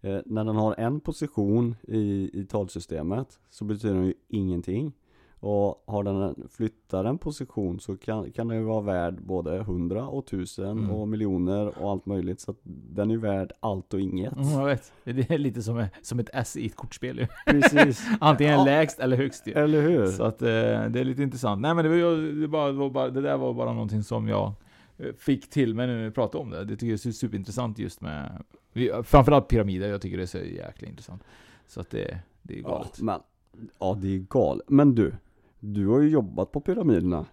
[0.00, 4.92] eh, när den har en position i, i talsystemet så betyder den ju ingenting
[5.40, 10.08] och har den flyttar en position så kan, kan den ju vara värd både hundra
[10.08, 10.90] och tusen Mm.
[10.90, 14.48] och miljoner och allt möjligt så att den är ju värd allt och inget Mm,
[14.48, 14.92] jag vet.
[15.04, 17.26] Det är lite som, som ett S i ett kortspel ju.
[17.46, 18.64] Precis, Antingen Ja.
[18.64, 19.52] lägst eller högst ju.
[19.52, 20.06] eller hur?
[20.06, 21.60] Så att eh, det är lite intressant.
[21.62, 24.28] Nej men det, var, det, bara, det, var bara, det där var bara någonting som
[24.28, 24.52] jag
[24.98, 26.64] eh, fick till mig när vi pratade om det.
[26.64, 28.42] Det tycker jag är superintressant just med
[29.04, 31.22] Framförallt pyramider, jag tycker det är så jäkla intressant.
[31.66, 33.00] Så att det, det är ja, galet.
[33.00, 33.20] men,
[33.78, 35.12] ja det är galet, men du
[35.60, 37.24] Du har ju jobbat på pyramiderna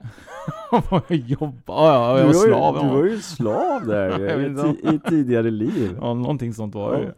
[1.09, 2.73] jobbar, ja, jag var slav.
[2.73, 2.93] Du ja.
[2.93, 4.19] var ju slav där
[4.91, 7.11] i, i tidigare liv Ja, någonting sånt var det ju.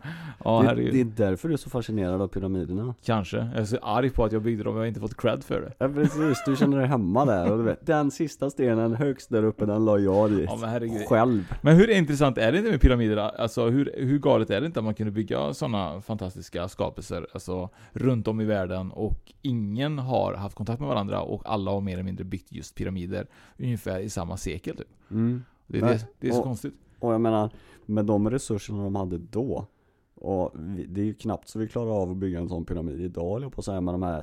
[0.43, 0.93] Ja, det, herregud.
[0.93, 3.37] det är därför du är så fascinerad av pyramiderna Kanske.
[3.37, 5.43] Jag är så arg på att jag byggde dem och jag har inte fått cred
[5.43, 5.73] för det.
[5.77, 9.43] Ja precis, du känner dig hemma där och du vet Den sista stenen högst där
[9.43, 11.07] uppe den la jag dit Ja men herregud.
[11.07, 13.17] Själv Men hur intressant är det inte med pyramider?
[13.17, 17.69] Alltså hur, hur galet är det inte att man kunde bygga sådana fantastiska skapelser alltså,
[17.91, 21.93] runt om i världen och ingen har haft kontakt med varandra och alla har mer
[21.93, 23.27] eller mindre byggt just pyramider
[23.59, 24.87] ungefär i samma sekel typ.
[25.11, 25.43] mm.
[25.67, 26.73] Det det, det är så och- konstigt.
[26.99, 27.49] Och jag menar
[27.85, 29.67] Med de resurserna de hade då
[30.17, 30.51] och
[30.87, 33.49] det är ju knappt så vi klarar av att bygga en sån pyramid idag eller
[33.49, 34.21] på säga med de här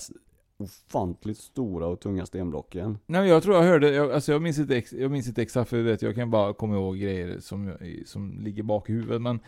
[0.57, 4.59] ofantligt stora och tunga stenblocken Nej men jag tror jag hörde, jag, alltså jag minns
[4.59, 7.73] inte, ex, jag minns inte exakt för vet, jag kan bara komma ihåg grejer som,
[8.07, 9.41] som ligger bak i huvudet men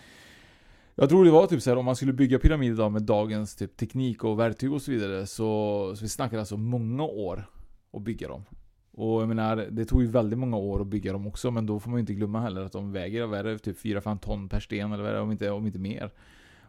[0.94, 3.56] Jag tror det var typ så här om man skulle bygga pyramider idag med dagens
[3.56, 7.50] typ teknik och verktyg och så vidare så, så vi snackar alltså många år
[7.92, 8.44] att bygga dem.
[8.92, 11.80] Och jag menar, det tog ju väldigt många år att bygga dem också men då
[11.80, 14.48] får man ju inte glömma heller att de väger, vad är det, typ 4-5 ton
[14.48, 16.10] per sten eller vad är det, om inte, om inte mer.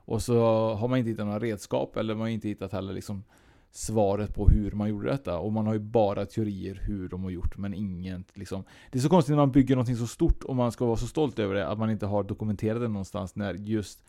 [0.07, 0.39] Och så
[0.73, 3.23] har man inte hittat några redskap eller man har inte hittat heller liksom
[3.71, 5.39] svaret på hur man gjorde detta.
[5.39, 8.63] Och man har ju bara teorier hur de har gjort, men inget liksom.
[8.91, 11.07] Det är så konstigt när man bygger någonting så stort och man ska vara så
[11.07, 14.03] stolt över det, att man inte har dokumenterat det någonstans när just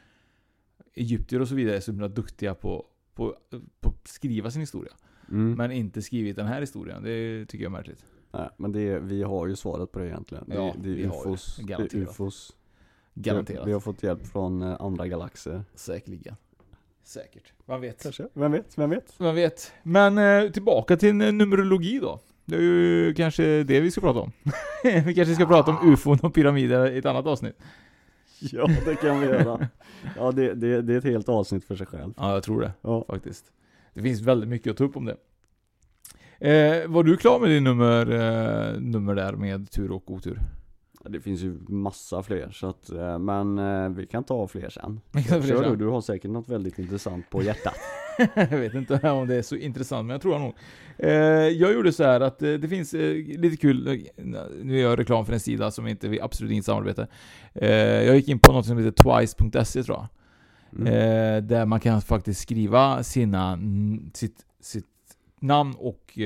[0.94, 3.36] Egyptier och så vidare är så himla duktiga på, på,
[3.80, 4.92] på att skriva sin historia.
[5.30, 5.52] mm.
[5.52, 7.02] Men inte skrivit den här historien.
[7.02, 8.04] Det tycker jag är märkligt.
[8.32, 11.02] Nej, men det, är- vi har ju svaret på det egentligen Ja, Det, det vi
[11.02, 11.76] är har ufos det.
[11.76, 12.56] Det är ufos
[13.22, 13.66] Garanterat.
[13.66, 16.36] Vi, har fått hjälp från eh, andra galaxer Säkerligen.
[17.04, 17.52] Säkert.
[17.66, 18.02] Man vet.
[18.02, 19.18] Kanske, vem vet, vem vet?
[19.18, 19.72] Man vet.
[19.82, 22.20] Men eh, tillbaka till numerologi då.
[22.44, 24.32] Det är ju kanske det vi ska prata om.
[24.82, 27.56] vi kanske ska prata om ufon och pyramider i ett annat avsnitt.
[28.40, 29.68] Ja det kan vi göra
[30.16, 32.72] Ja det, det, det är ett helt avsnitt för sig själv Ja, jag tror det
[32.82, 33.44] Ja, faktiskt.
[33.94, 35.16] Det finns väldigt mycket att ta upp om det.
[36.40, 40.40] Eh, var du klar med din nummer, eh, nummer där med tur och otur?
[41.04, 45.00] Det finns ju massa fler så att, eh, men eh, vi kan ta fler sen
[45.12, 45.62] Kör sen.
[45.62, 47.74] du, du har säkert något väldigt intressant på hjärtat
[48.34, 50.54] jag vet inte om det är så intressant, men jag tror nog.
[50.98, 51.10] Eh,
[51.48, 52.92] jag gjorde så här att det finns
[53.36, 54.06] lite kul,
[54.62, 57.06] nu gör jag reklam för en sida som inte, vi absolut inget samarbete.
[57.54, 60.08] Eh, jag gick in på något som heter twice.se tror jag.
[60.86, 61.46] mm.
[61.46, 63.58] Där man kan faktiskt skriva sina,
[64.14, 64.86] sitt, sitt
[65.40, 66.18] namn och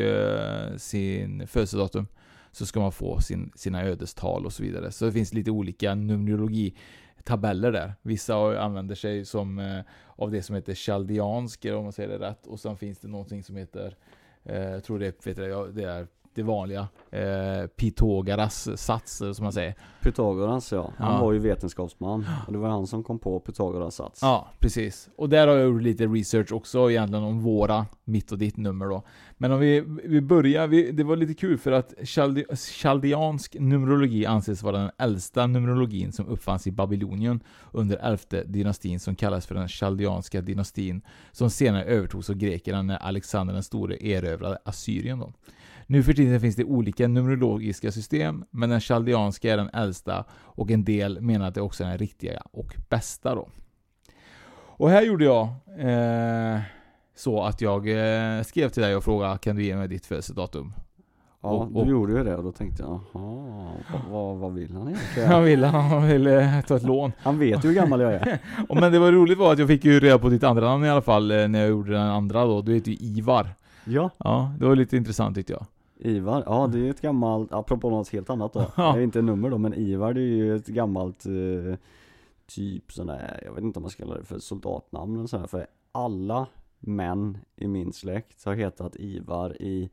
[0.76, 2.06] sin födelsedatum.
[2.52, 4.92] Så ska man få sin, sina ödestal och så vidare.
[4.92, 7.94] Så det finns lite olika numerologitabeller där.
[8.02, 9.80] Vissa använder sig som eh,
[10.16, 12.46] av det som heter chaldeansk, om man säger det rätt.
[12.46, 13.96] Och sen finns det någonting som heter,
[14.44, 19.42] eh, jag tror det, vet jag, det är det vanliga, eh, Pythagoras sats, eh, som
[19.42, 19.74] man säger.
[20.02, 21.20] Pythagoras ja, han Ja.
[21.20, 25.08] var ju vetenskapsman och det var han som kom på Pythagoras sats Ja, precis.
[25.16, 28.86] Och där har jag gjort lite research också egentligen om våra, mitt och ditt nummer
[28.88, 29.02] då.
[29.38, 34.26] Men om vi, vi börjar, vi, det var lite kul för att chalde, chaldeansk numerologi
[34.26, 37.40] anses vara den äldsta numerologin som uppfanns i Babylonien
[37.72, 42.96] under elfte dynastin som kallas för den chaldeanska dynastin som senare övertogs av grekerna när
[42.96, 45.32] Alexander den store erövrade Assyrien då.
[45.86, 50.70] Nu för tiden finns det olika numerologiska system, men den chaldeanska är den äldsta och
[50.70, 53.48] en del menar att det också är den riktiga och bästa då.
[54.76, 55.42] Och här gjorde jag
[55.78, 56.60] eh,
[57.16, 60.72] så att jag eh, skrev till dig och frågade kan du ge mig ditt födelsedatum?
[61.42, 63.70] Ja, Och- och- du gjorde ju det och då tänkte jag, jaha,
[64.10, 65.28] vad, vad vill han egentligen?
[65.32, 67.12] Han ville, han ville ta ett lån.
[67.18, 68.38] Han vet ju hur gammal jag är.
[68.68, 70.84] Och men det var roligt var att jag fick ju reda på ditt andra namn
[70.84, 72.62] i alla fall eh, när jag gjorde den andra då.
[72.62, 73.54] Du heter ju Ivar.
[73.84, 75.66] Ja, Ja, det var lite intressant tyckte jag.
[75.96, 78.60] Ivar, ja det är ett gammalt, apropå något helt annat då.
[78.76, 78.92] Ja.
[78.92, 81.78] Det är inte nummer då, men Ivar det är ju ett gammalt eh,
[82.46, 85.46] typ sån där, jag vet inte om man ska kalla det för soldatnamn eller sådär,
[85.46, 86.46] för alla
[86.78, 89.90] män i min släkt har hetat Ivar i,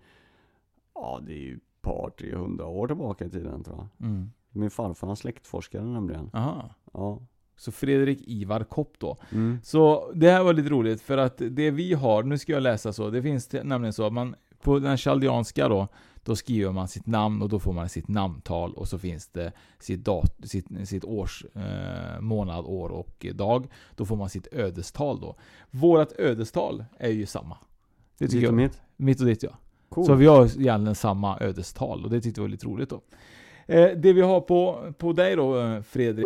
[0.95, 4.07] ja det är ju ett par, 300 år tillbaka i tiden tror jag.
[4.07, 4.31] Mm.
[4.51, 6.29] Min farfar han släktforskade nämligen.
[6.33, 6.69] Aha.
[6.93, 7.19] Ja.
[7.59, 9.17] Så Fredrik Ivar Kopp då.
[9.31, 9.59] Mm.
[9.63, 12.93] Så det här var lite roligt för att det vi har, nu ska jag läsa
[12.93, 15.87] så, det finns nämligen så att man på den chaldeanska då,
[16.23, 19.51] då skriver man sitt namn och då får man sitt namntal och så finns det
[19.79, 23.67] sitt, dat, sitt, sitt års, eh, månad, år och dag.
[23.95, 25.35] Då får man sitt ödestal då.
[25.71, 27.57] Vårat ödestal är ju samma.
[28.17, 28.81] Det tycker Ditt och mitt.
[28.97, 29.51] Mitt och ditt ja.
[29.89, 30.05] Cool.
[30.05, 33.01] Så vi har egentligen samma ödestal och det tyckte jag var lite roligt då.
[33.65, 36.25] Eh, det vi har på, på dig då eh, Fredrik.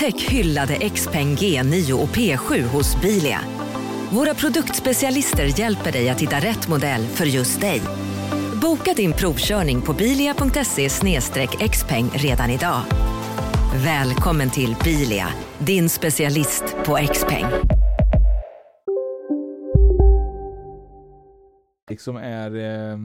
[0.00, 3.40] Upptäck hyllade XPeng G9 och P7 hos Bilia.
[4.12, 7.80] Våra produktspecialister hjälper dig att hitta rätt modell för just dig.
[8.62, 10.88] Boka din provkörning på bilia.se
[11.68, 12.80] xpeng redan idag.
[13.84, 17.44] Välkommen till Bilia, din specialist på XPeng.
[21.98, 22.56] Som är...
[22.56, 22.98] Eh,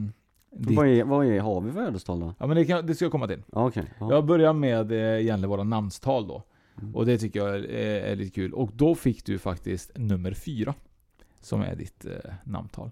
[0.56, 2.34] ditt, Vad, är, vad är, har vi för ödestal då?
[2.38, 3.42] ja men det, kan, det ska jag komma till.
[3.52, 3.84] Okej.
[4.00, 4.12] Ja.
[4.12, 6.42] Jag börjar med eh, egentligen våra namnstal då.
[6.78, 6.96] Mm.
[6.96, 8.54] Och det tycker jag är, är, är lite kul.
[8.54, 10.74] Och då fick du faktiskt nummer fyra.
[11.40, 12.90] Som är ditt eh, namntal.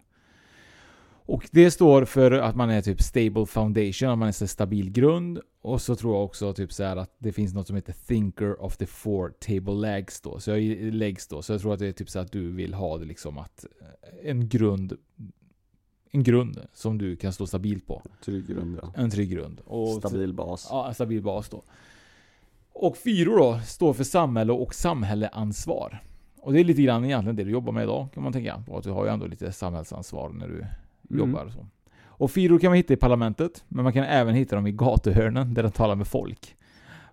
[1.27, 4.91] Och det står för att man är typ stable foundation, att man är så stabil
[4.91, 5.41] grund.
[5.63, 8.77] Och så tror jag också typ så att det finns något som heter thinker of
[8.77, 10.41] the four table legs då.
[10.41, 11.43] Så jag är legs då.
[11.43, 13.67] Så jag tror att det är typ så att du vill ha det liksom att
[13.81, 14.97] eh, en grund
[16.11, 18.03] en grund som du kan stå stabilt på.
[18.25, 18.93] Trygg grund ja.
[18.97, 19.61] En trygg grund.
[19.65, 20.67] Och Stabil bas.
[20.71, 21.63] Ja, en stabil bas då.
[22.75, 26.03] Och fyror då står för samhälle och samhälleansvar.
[26.41, 28.63] Och det är lite grann egentligen det du jobbar med idag kan man tänka.
[28.73, 30.67] Att du har ju ändå lite samhällsansvar när du
[31.11, 31.19] Mm.
[31.31, 31.67] jobbar och så.
[32.07, 35.55] Och fyror kan man hitta i parlamentet, men man kan även hitta dem i gatuhörnen
[35.55, 36.57] där de talar med folk.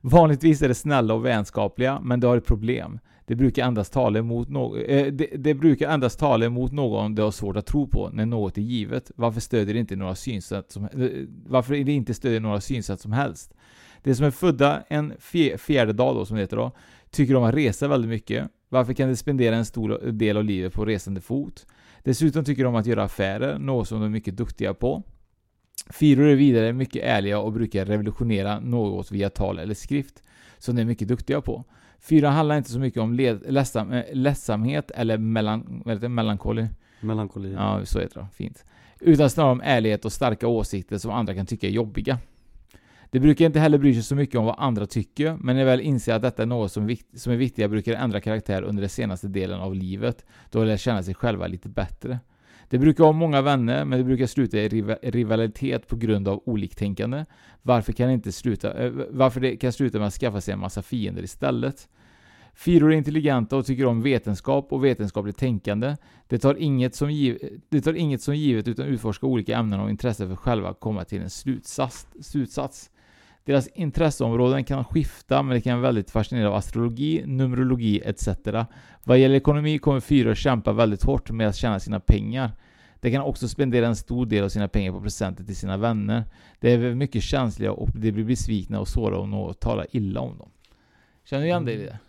[0.01, 2.99] Vanligtvis är det snälla och vänskapliga, men det har ett problem.
[3.25, 7.21] Det brukar endast tala emot någon, eh, det, det brukar endast tala emot någon det
[7.21, 9.11] har svårt att tro på när något är givet.
[9.15, 10.89] Varför stödjer det inte några synsätt som, eh,
[11.47, 13.53] varför det inte stödjer några synsätt som helst?
[14.03, 16.71] Det som är födda en fje- fjärde dag då, som det heter då,
[17.09, 18.49] tycker om att resa väldigt mycket.
[18.69, 21.65] Varför kan de spendera en stor del av livet på resande fot?
[22.03, 25.03] Dessutom tycker de om att göra affärer, något som de är mycket duktiga på.
[25.89, 30.23] Fyror är vidare mycket ärliga och brukar revolutionera något via tal eller skrift,
[30.57, 31.63] som de är mycket duktiga på.
[31.99, 36.09] Fyra handlar inte så mycket om led, ledsam, eh, ledsamhet eller melan, vad heter det,
[36.09, 36.67] melankoli.
[36.99, 37.53] Melankoli.
[37.53, 38.27] Ja, så heter det.
[38.33, 38.65] Fint.
[38.99, 42.17] Utan snarare om ärlighet och starka åsikter som andra kan tycka är jobbiga.
[43.11, 45.81] De brukar inte heller bry sig så mycket om vad andra tycker, men när väl
[45.81, 48.89] inser att detta är något som, vikt, som är viktiga brukar ändra karaktär under den
[48.89, 52.19] senaste delen av livet, då de lär känna sig själva lite bättre.
[52.69, 54.69] De brukar ha många vänner, men det brukar sluta i
[55.03, 57.25] rivalitet på grund av oliktänkande.
[57.61, 60.81] Varför kan inte sluta, eh, varför det kan sluta med att skaffa sig en massa
[60.81, 61.87] fiender istället.
[62.53, 65.95] Fyror är intelligenta och tycker om vetenskap och vetenskapligt tänkande.
[66.27, 69.89] Det tar inget som, giv, det tar inget som givet utan utforskar olika ämnen och
[69.89, 72.07] intresse för själva komma till en slutsats.
[72.21, 72.89] slutsats.
[73.45, 78.27] Deras intresseområden kan skifta, men det kan vara väldigt fascinerade av astrologi, numerologi etc.
[79.03, 82.51] Vad gäller ekonomi kommer fyror kämpa väldigt hårt med att tjäna sina pengar.
[82.99, 86.23] De kan också spendera en stor del av sina pengar på presenter till sina vänner.
[86.59, 90.37] De är mycket känsliga och de blir besvikna och sårade om något talar illa om
[90.37, 90.49] dem.
[91.23, 91.99] Känner du igen dig i det?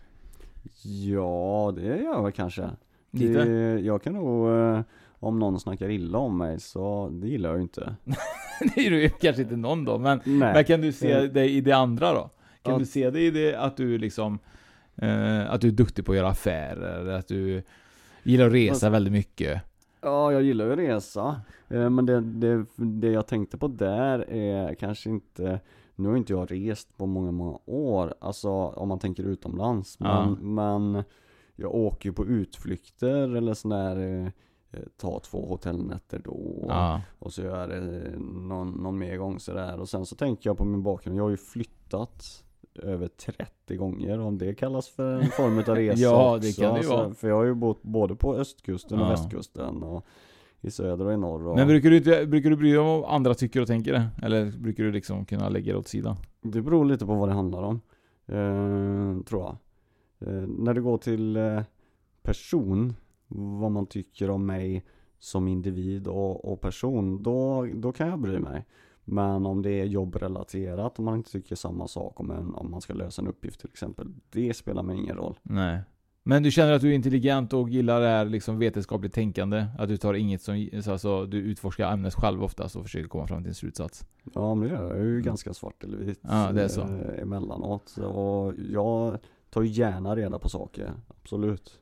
[0.89, 2.71] Ja, det gör jag kanske.
[3.11, 3.45] Lite?
[3.45, 4.81] Det, jag kan nog, eh,
[5.23, 7.97] om någon snackar illa om mig så det gillar jag ju inte.
[8.75, 10.55] det är ju kanske inte någon då, men, Nej.
[10.55, 12.31] men kan du se dig i det andra då?
[12.63, 12.79] Kan Ja.
[12.79, 14.39] du se dig i det att du liksom,
[14.97, 17.63] eh, att du är duktig på att göra affärer, att du
[18.23, 19.63] gillar att resa Fast- väldigt mycket?
[20.01, 21.41] Ja, jag gillar ju att resa.
[21.69, 25.61] Eh, Men det, det, det jag tänkte på där är kanske inte
[25.97, 29.97] nu har inte jag rest på många, många år, alltså om man tänker utomlands.
[30.01, 30.27] Ja.
[30.41, 31.05] Men, men
[31.57, 34.31] jag åker ju på utflykter eller sån där eh, eh,
[34.97, 37.01] ta två hotellnätter då Ja.
[37.19, 37.81] och så gör det
[38.21, 41.31] någon, någon mer gång sådär och sen så tänker jag på min bakgrund, jag har
[41.31, 46.49] ju flyttat över 30 gånger om det kallas för en form av resa Ja, det
[46.49, 46.61] också.
[46.63, 47.15] kan det ju vara.
[47.15, 49.11] För jag har ju bott både på östkusten och Ja.
[49.11, 50.05] västkusten och
[50.61, 52.87] i söder och i norr och Men brukar du, inte- brukar du bry dig om
[52.87, 54.09] vad andra tycker och tänker?
[54.23, 56.17] Eller brukar du liksom kunna lägga det åt sidan?
[56.43, 57.81] Det beror lite på vad det handlar om,
[58.27, 59.57] eh, tror jag.
[60.29, 61.63] Eh, när det går till eh,
[62.23, 62.95] person,
[63.35, 64.85] vad man tycker om mig
[65.19, 68.67] som individ och, och person, då, då kan jag bry mig.
[69.05, 72.81] Men om det är jobbrelaterat, om man inte tycker samma sak om, en, om man
[72.81, 75.39] ska lösa en uppgift till exempel, det spelar mig ingen roll.
[75.43, 75.81] Nej.
[76.25, 79.67] Men du känner att du är intelligent och gillar det här liksom vetenskapligt tänkande?
[79.79, 83.43] Att du tar inget som, alltså du utforskar ämnet själv oftast och försöker komma fram
[83.43, 84.07] till en slutsats?
[84.35, 86.37] Ja men det gör jag, är ju ganska svart eller vit Mm.
[86.37, 86.81] Ja, det är så.
[86.81, 87.97] eh, emellanåt.
[87.97, 89.19] Och jag
[89.51, 90.93] tar ju gärna reda på saker,
[91.23, 91.79] absolut.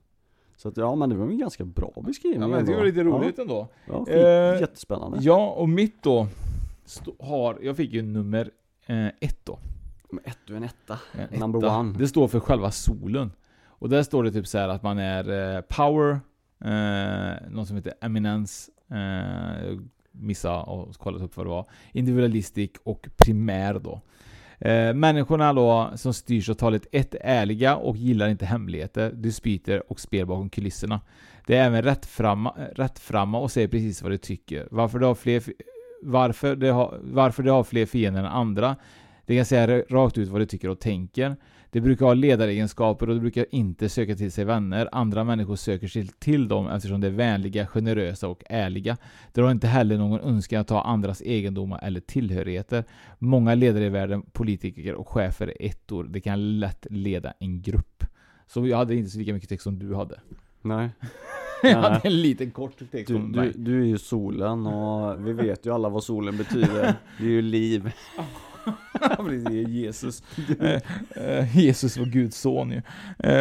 [0.60, 2.78] Så att ja men det var en ganska bra beskrivning Ja men det ändå.
[2.78, 3.68] var lite roligt ändå.
[3.86, 5.18] Ja, ja skit, Eh, jättespännande.
[5.20, 6.26] Ja, och mitt då
[7.20, 8.50] har, jag fick ju nummer
[8.86, 9.58] eh, ett då.
[10.10, 10.98] Men ett du är en etta.
[11.30, 11.78] En Number etta.
[11.78, 11.98] one.
[11.98, 13.32] Det står för själva solen.
[13.66, 16.20] Och där står det typ så här att man är eh, power,
[16.64, 21.64] eh, någon som heter eminence, eh, jag missade och kollat upp vad det var.
[21.92, 24.00] Individualistic och primär då.
[24.60, 29.92] Eh, människorna då som styrs av talet 1 är ärliga och gillar inte hemligheter, dispyter
[29.92, 31.00] och spel bakom kulisserna.
[31.46, 34.68] Det är även rättframma, rättframma och säger precis vad de tycker.
[34.70, 35.42] Varför det har fler,
[36.02, 38.76] varför det har, varför det har fler fiender än andra.
[39.26, 41.36] Det kan säga rakt ut vad de tycker och tänker.
[41.72, 44.88] Det brukar ha ledaregenskaper och det brukar inte söka till sig vänner.
[44.92, 48.96] Andra människor söker sig till dem eftersom de är vänliga, generösa och ärliga.
[49.32, 52.84] De har inte heller någon önskan att ta andras egendomar eller tillhörigheter.
[53.18, 56.04] Många ledare i världen, politiker och chefer är ettor.
[56.04, 58.04] Det kan lätt leda en grupp.
[58.46, 60.20] Så jag hade inte så lika mycket text som du hade.
[60.62, 60.90] Nej.
[61.62, 63.52] jag hade en liten kort text Du, om du, mig.
[63.56, 66.94] du är ju solen och vi vet ju alla vad solen betyder.
[67.18, 67.92] Det är ju liv.
[69.68, 70.22] Jesus.
[70.60, 70.80] Eh,
[71.14, 72.82] eh, Jesus var Guds son ju.
[73.18, 73.32] Eh,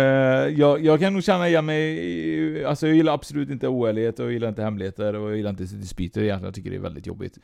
[0.47, 4.33] jag, jag kan nog känna igen mig, alltså jag gillar absolut inte oärlighet och jag
[4.33, 6.47] gillar inte hemligheter och jag gillar inte dispyter egentligen.
[6.47, 7.37] Jag tycker det är väldigt jobbigt.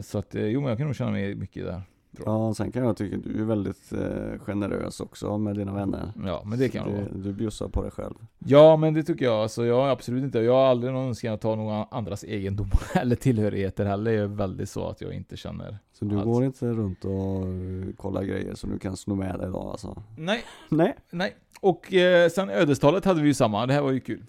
[0.00, 1.82] Så att, jo men jag kan nog känna mig mycket där.
[2.24, 6.12] Ja, sen kan jag tycka att du är väldigt eh, generös också med dina vänner.
[6.26, 8.14] Ja, men det kan Så jag det, Du bjussar på dig själv.
[8.38, 9.34] Ja, men det tycker jag.
[9.34, 10.38] Alltså, jag absolut inte.
[10.38, 14.10] Jag har aldrig någon önskan att ta någon andras egendom eller tillhörigheter heller.
[14.10, 17.12] Jag är väldigt så att jag inte känner Så du att- går inte runt och
[17.46, 20.02] eh, kollar grejer som du kan sno med dig idag alltså?
[20.16, 20.96] Nej, Nej.
[21.10, 21.36] nej.
[21.60, 23.66] Och eh, sen ödestalet hade vi ju samma.
[23.66, 24.24] Det här var ju kul.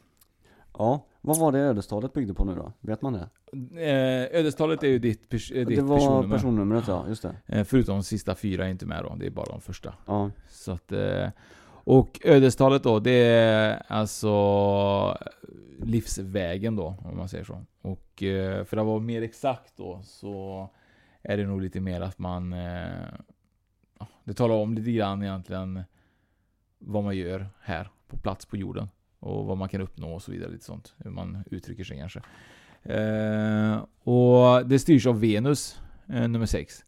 [0.77, 2.71] Ja, vad var det ödestalet byggde på nu då?
[2.79, 3.29] Vet man det?
[3.83, 6.35] Eh, ödestalet är ju ditt, pers- eh, ditt det var personnummer.
[6.35, 7.35] personnumret ja, just det.
[7.45, 9.15] Eh, förutom de sista fyra är inte med då.
[9.19, 9.93] Det är bara de första.
[10.05, 10.31] Ja.
[10.49, 11.27] Så att, eh,
[11.71, 14.33] och ödestalet då, det är alltså
[15.83, 17.61] livsvägen då, om man säger så.
[17.81, 20.69] Och eh, för att vara mer exakt då, så
[21.23, 22.53] är det nog lite mer att man...
[22.53, 23.07] Eh,
[24.23, 25.83] det talar om lite grann egentligen
[26.79, 28.89] vad man gör här på plats på jorden.
[29.19, 30.51] Och vad man kan uppnå och så vidare.
[30.51, 30.93] Lite sånt.
[30.97, 32.21] Hur man uttrycker sig kanske.
[32.83, 36.85] Eh, och det styrs av Venus, eh, nummer 6.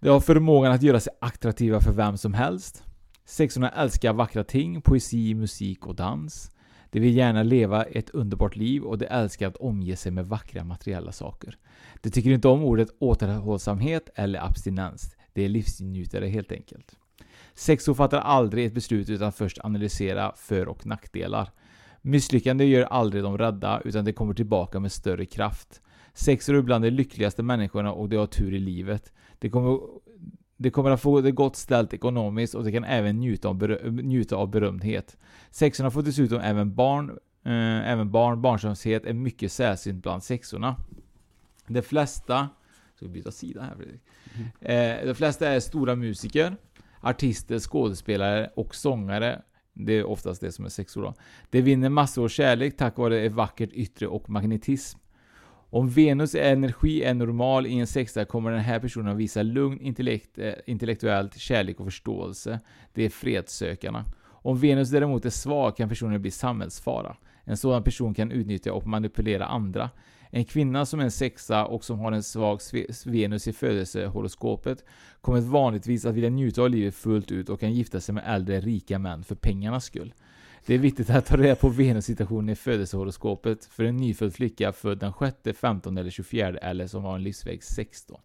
[0.00, 2.84] Det har förmågan att göra sig attraktiva för vem som helst.
[3.24, 6.50] Sexorna älskar vackra ting, poesi, musik och dans.
[6.92, 10.64] De vill gärna leva ett underbart liv och de älskar att omge sig med vackra
[10.64, 11.56] materiella saker.
[12.00, 15.16] De tycker inte om ordet återhållsamhet eller abstinens.
[15.32, 16.96] De är livsnjutare helt enkelt.
[17.54, 21.50] Sexor fattar aldrig ett beslut utan först analysera för och nackdelar.
[22.02, 25.80] Misslyckande gör aldrig dem rädda utan de kommer tillbaka med större kraft.
[26.14, 29.12] Sexor är bland de lyckligaste människorna och de har tur i livet.
[29.38, 29.78] De kommer,
[30.62, 34.02] de kommer att få det gott ställt ekonomiskt och de kan även njuta av, berö-
[34.02, 35.16] njuta av berömdhet.
[35.50, 37.10] Sexorna får dessutom även barn.
[37.44, 38.42] Eh, även barn.
[38.42, 40.76] Barnsamhet är mycket sällsynt bland sexorna.
[41.66, 42.48] De flesta...
[42.96, 44.02] Ska vi byta sida här Fredrik?
[44.60, 46.56] Eh, de flesta är stora musiker,
[47.00, 49.42] artister, skådespelare och sångare.
[49.72, 51.14] Det är oftast det som är sexor då.
[51.50, 54.98] De vinner massor av kärlek tack vare ett vackert yttre och magnetism.
[55.74, 59.80] Om Venus energi är normal i en sexa kommer den här personen att visa lugn,
[59.80, 62.60] intellekt, eh, intellektuellt, kärlek och förståelse.
[62.94, 64.04] Det är fredssökarna.
[64.24, 67.16] Om Venus däremot är svag kan personen bli samhällsfara.
[67.44, 69.90] En sådan person kan utnyttja och manipulera andra.
[70.30, 72.60] En kvinna som är en sexa och som har en svag
[73.06, 74.84] Venus i födelsehoroskopet
[75.20, 78.60] kommer vanligtvis att vilja njuta av livet fullt ut och kan gifta sig med äldre
[78.60, 80.14] rika män för pengarnas skull.
[80.66, 84.98] Det är viktigt att ta reda på Venus-situationen i födelsehoroskopet för en nyfödd flicka född
[84.98, 85.12] den
[85.44, 88.20] 6, 15 eller 24 eller som har en livsväg 16.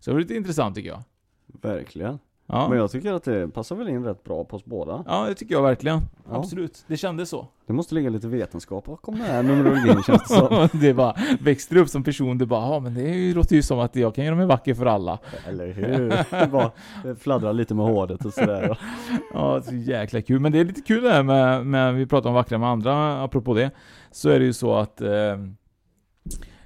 [0.00, 1.02] Så det var lite intressant tycker jag.
[1.46, 2.18] Verkligen.
[2.46, 2.68] Ja.
[2.68, 5.04] Men jag tycker att det passar väl in rätt bra på oss båda.
[5.06, 6.00] Ja, det tycker jag verkligen.
[6.28, 6.36] Ja.
[6.36, 6.84] Absolut.
[6.86, 7.48] Det kändes så.
[7.66, 10.68] Det måste ligga lite vetenskap bakom den här numerologin känns det som.
[10.80, 13.96] det bara växte upp som person, det bara, ja men det låter ju som att
[13.96, 15.18] jag kan göra mig vacker för alla.
[15.48, 16.08] Eller hur?
[16.40, 16.70] Det bara
[17.18, 18.78] fladdrar lite med håret och sådär.
[19.34, 20.40] Ja, så jäkla kul.
[20.40, 23.22] Men det är lite kul det här med, med vi pratar om vackra med andra,
[23.22, 23.70] apropå det.
[24.10, 25.36] Så är det ju så att eh,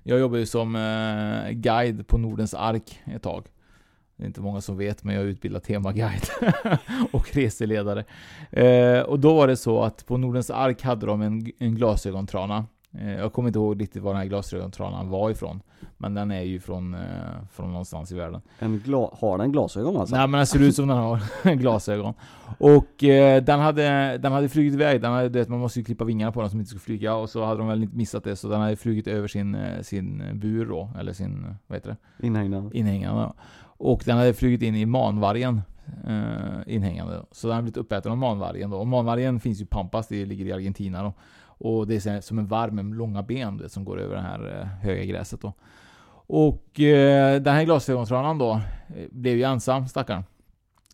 [0.02, 3.44] jag jobbar ju som eh, guide på Nordens Ark ett tag.
[4.18, 6.28] Det är inte många som vet, men jag är utbildad temaguide
[7.12, 8.04] och reseledare.
[8.50, 12.66] Eh, och då var det så att på Nordens Ark hade de en, en glasögontrana.
[12.92, 15.60] Eh, jag kommer inte ihåg riktigt var den här glasögontranan var ifrån.
[15.96, 17.00] Men den är ju från, eh,
[17.52, 18.40] från någonstans i världen.
[18.58, 20.16] En har den glasögon alltså?
[20.16, 22.14] Nej men den ser ut som den har glasögon.
[22.58, 26.04] Och eh, den, hade, den hade flugit iväg, den hade, vet, man måste ju klippa
[26.04, 28.36] vingarna på den som inte ska flyga och så hade de väl inte missat det
[28.36, 32.26] så den hade flugit över sin, eh, sin bur då, eller sin, vad heter det?
[32.26, 32.74] Inhägnad.
[32.74, 33.32] Inhägnande.
[33.78, 35.62] Och den hade flugit in i manvargen
[36.06, 37.24] eh, inhängande.
[37.30, 38.76] Så den hade blivit uppäten av manvargen då.
[38.76, 41.12] Och manvargen finns ju i Pampas, det ligger i Argentina då.
[41.40, 44.60] Och det är som en varg med långa ben vet, som går över det här
[44.60, 45.52] eh, höga gräset då.
[46.30, 50.24] Och eh, den här glasögontranan då eh, blev ju ensam stackarn.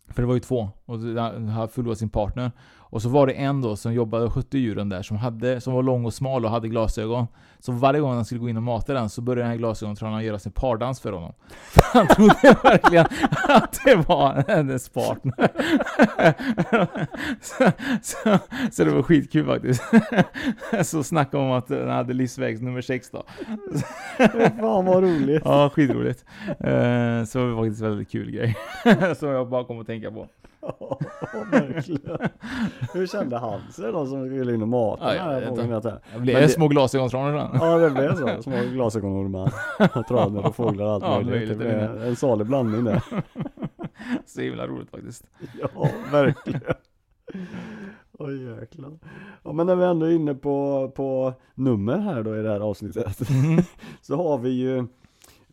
[0.08, 2.52] För det var ju två och den hade förlorat sin partner.
[2.94, 5.74] Och så var det en då som jobbade och skötte djuren där som, hade, som
[5.74, 7.26] var lång och smal och hade glasögon.
[7.66, 10.24] Så varje gång han skulle gå in och mata den så började den här glasögontranan
[10.24, 11.32] göra sin pardans för honom.
[11.70, 13.06] För han trodde verkligen
[13.48, 15.48] att det var hennes partner.
[17.40, 17.70] så,
[18.02, 18.38] så,
[18.72, 19.82] så det var skitkul faktiskt.
[20.90, 23.22] så snacka om att den hade livsväg nummer sex då.
[24.60, 25.42] Fan vad roligt.
[25.44, 26.24] Ja, skitroligt.
[26.48, 28.56] Eh, Så det var faktiskt en väldigt kul grej.
[29.16, 30.28] Som jag bara kom att tänka på.
[30.66, 30.98] Ja,
[31.52, 32.18] verkligen.
[32.94, 35.80] Hur kände han sig då som skulle in och mata Ja, den här fågeln?
[36.12, 36.22] jag?
[36.22, 37.53] Blev små glasögontranor den.
[37.60, 39.52] Ja det blev så, små glasögonormar,
[40.08, 41.48] traner och fåglar och allt Ja, möjligt.
[41.48, 43.02] Det blev en salig blandning där.
[44.26, 45.24] Så himla roligt faktiskt.
[45.60, 46.60] Ja, verkligen.
[48.18, 48.98] Oj jäklar.
[49.42, 52.60] Ja men när vi ändå är inne på, på nummer här då i det här
[52.60, 53.30] avsnittet.
[53.30, 53.62] Mm.
[54.00, 54.78] så har vi ju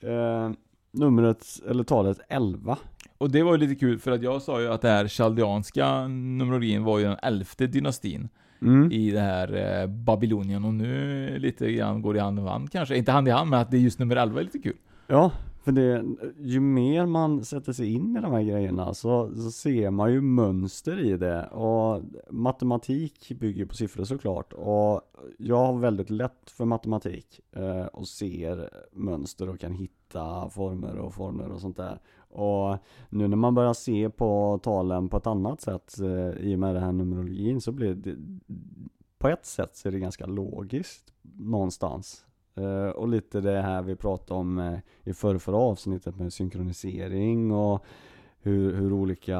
[0.02, 0.52] eh,
[0.92, 2.78] numret, eller talet 11.
[3.18, 6.08] Och det var ju lite kul för att jag sa ju att det här chaldeanska
[6.08, 8.30] numerologin var ju den elfte dynastin
[8.62, 8.92] Mm.
[8.92, 12.98] i det här eh, Babylonien och nu lite grann går det hand i hand kanske.
[12.98, 14.78] Inte hand i hand men att det är just nummer 11 är lite kul.
[15.08, 15.32] Ja,
[15.64, 16.06] för det,
[16.40, 20.22] ju mer man sätter sig in i de här grejerna så, så ser man ju
[20.22, 25.02] mönster i det och matematik bygger på siffror såklart och
[25.38, 31.14] jag har väldigt lätt för matematik eh, och ser mönster och kan hitta former och
[31.14, 32.00] former och sånt där.
[32.32, 32.78] Och
[33.10, 36.76] nu när man börjar se på talen på ett annat sätt eh, i och med
[36.76, 38.16] den här numerologin så blir det
[39.18, 42.26] på ett sätt så är det ganska logiskt någonstans.
[42.56, 47.52] Eh, och lite det här vi pratade om eh, i förra, förra avsnittet med synkronisering
[47.52, 47.86] och
[48.40, 49.40] hur, hur olika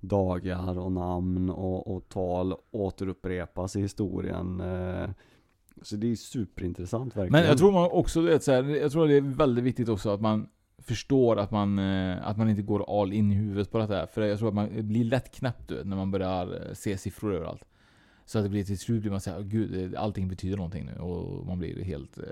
[0.00, 4.60] dagar och namn och, och tal återupprepas i historien.
[4.60, 5.10] Eh,
[5.82, 7.32] så det är superintressant verkligen.
[7.32, 10.10] Men jag tror man också, vet, så här, jag tror det är väldigt viktigt också
[10.10, 10.48] att man
[10.82, 14.06] förstår att man, eh, att man inte går all in i huvudet på det här.
[14.06, 17.34] För jag tror att man blir lätt knäppt du när man börjar eh, se siffror
[17.34, 17.64] överallt.
[18.26, 21.00] Så att det blir till slut blir man såhär, gud, eh, allting betyder någonting nu.
[21.02, 22.24] Och man blir helt eh,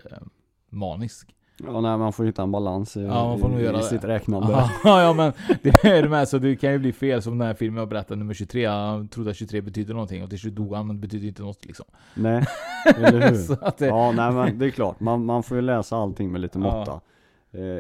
[0.70, 1.34] manisk.
[1.66, 3.82] Ja, nej, man får hitta en balans i, Ja, man får nog i, göra i
[3.82, 4.55] sitt räknande.
[4.84, 5.32] Aha, ja men
[5.62, 7.88] det är det med, så det kan ju bli fel som den här filmen jag
[7.88, 8.66] berättade, nummer 23.
[8.66, 11.42] Han trodde att 23 betyder någonting och till slut dog han, men det betyder inte
[11.42, 11.86] något liksom.
[12.14, 12.44] Nej,
[12.96, 13.57] eller hur?
[13.78, 15.01] Det- Ja, nej men det är klart.
[15.01, 16.62] Man, man får ju läsa allting med lite Ja.
[16.62, 16.92] måtta.
[16.92, 17.01] Eh,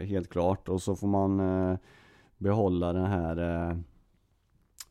[0.06, 0.68] helt klart.
[0.68, 1.78] Och så får man eh,
[2.38, 3.76] behålla den här, eh,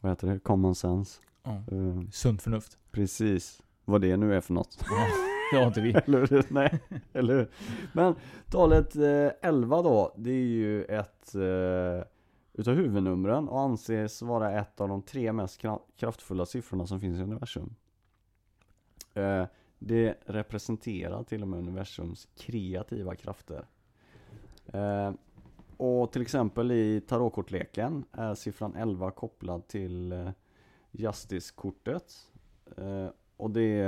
[0.01, 1.21] vad heter det, common sense.
[1.43, 1.51] Ja.
[1.51, 2.77] Eh, Sunt förnuft.
[2.91, 3.61] precis.
[3.85, 4.77] Vad det nu är för något.
[4.89, 5.07] Ja,
[5.51, 5.91] det har inte vi.
[6.05, 6.45] eller hur?
[6.49, 6.79] Nej,
[7.13, 7.49] eller hur?
[7.93, 8.15] Men
[8.51, 12.03] talet eh, 11 då, det är ju ett eh,
[12.53, 17.19] utav huvudnumren och anses vara ett av de tre mest kra- kraftfulla siffrorna som finns
[17.19, 17.75] i universum.
[19.13, 19.45] Eh,
[19.79, 23.65] det representerar till och med universums kreativa krafter.
[24.73, 25.11] Eh,
[25.77, 30.29] och till exempel i tarotkortleken är siffran 11 kopplad till eh,
[30.91, 32.13] Justice-kortet.
[32.77, 33.07] Eh,
[33.37, 33.79] och det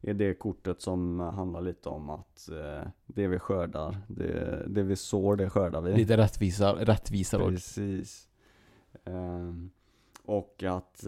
[0.00, 2.48] är det kortet som handlar lite om att
[3.06, 5.96] det vi skördar, det, det vi sår, det skördar vi.
[5.96, 7.38] Lite rättvisa, rättvisa.
[7.38, 8.28] Precis.
[10.24, 11.00] Och att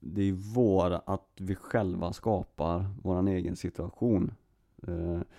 [0.00, 4.34] det är vår, att vi själva skapar våran egen situation.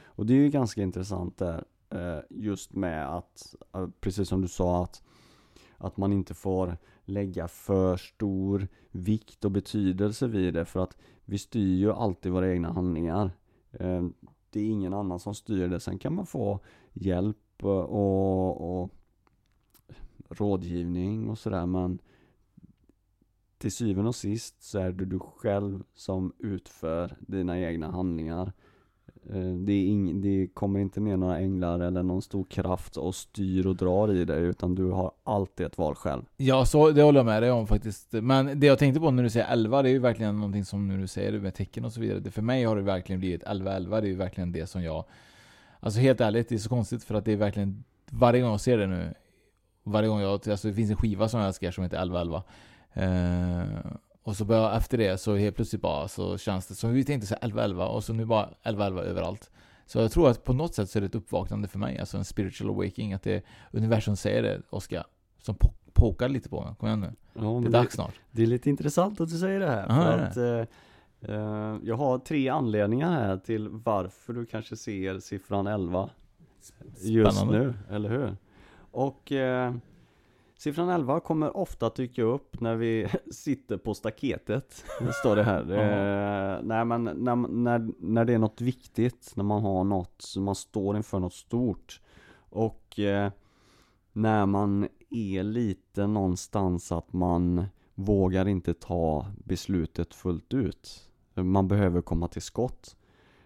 [0.03, 1.63] Och det är ju ganska intressant där,
[1.94, 5.04] Eh, just med att, eh, precis som du sa, att,
[5.78, 11.38] att man inte får lägga för stor vikt och betydelse vid det, för att vi
[11.38, 13.32] styr ju alltid våra egna handlingar.
[13.72, 14.04] Eh,
[14.50, 15.80] det är ingen annan som styr det.
[15.80, 16.60] Sen kan man få
[16.94, 18.89] hjälp och, och
[20.30, 22.00] rådgivning och sådär men
[23.58, 28.54] till syvende och sist så är det du själv som utför dina egna handlingar.
[29.30, 33.16] Eh, det, är ing, det kommer inte ner några änglar eller någon stor kraft och
[33.16, 36.22] styr och drar i dig utan du har alltid ett val själv.
[36.38, 38.14] Ja, så det håller jag med dig om faktiskt.
[38.14, 40.88] Men det jag tänkte på när du säger 11, det är ju verkligen någonting som
[40.88, 42.20] när du säger det med tecken och så vidare.
[42.20, 45.06] Det, för mig har det verkligen blivit 11-11, det är ju verkligen det som jag...
[45.80, 47.84] Alltså helt ärligt, det är så konstigt för att det är verkligen...
[48.10, 49.14] Varje gång jag ser det nu,
[49.84, 50.49] varje gång jag...
[50.49, 52.41] Alltså det finns en skiva som jag älskar som heter 11-11.
[52.93, 53.91] Eh,
[54.24, 57.28] och så börjar efter det så helt plötsligt bara så känns det som vi tänkte
[57.28, 59.51] så 11-11 och så nu bara 11-11 överallt.
[59.86, 62.17] Så jag tror att på något sätt så är det ett uppvaknande för mig, alltså
[62.17, 65.05] en spiritual awakening, att det universum säger det, Oskar.
[65.41, 66.76] Som po pokar lite på mig.
[66.80, 67.13] Kom igen nu.
[67.34, 68.13] Ja, det är dags snart.
[68.32, 69.88] Det är lite intressant att du säger det här.
[69.88, 70.38] Det är att,
[71.28, 76.09] eh, eh, jag har tre anledningar här till varför du kanske ser siffran 11
[77.01, 77.59] just Spännande.
[77.59, 78.38] nu, eller hur?
[78.91, 79.74] Och eh,
[80.58, 84.86] siffran 11 kommer ofta dyka upp när vi sitter på staketet,
[85.20, 85.64] står det här.
[85.74, 90.56] Eh, nej men när, när, när det är något viktigt, när man har något, man
[90.56, 92.01] står inför något stort.
[92.49, 93.32] Och eh,
[94.14, 101.10] när man är lite någonstans att man vågar inte ta beslutet fullt ut.
[101.34, 102.95] Man behöver komma till skott.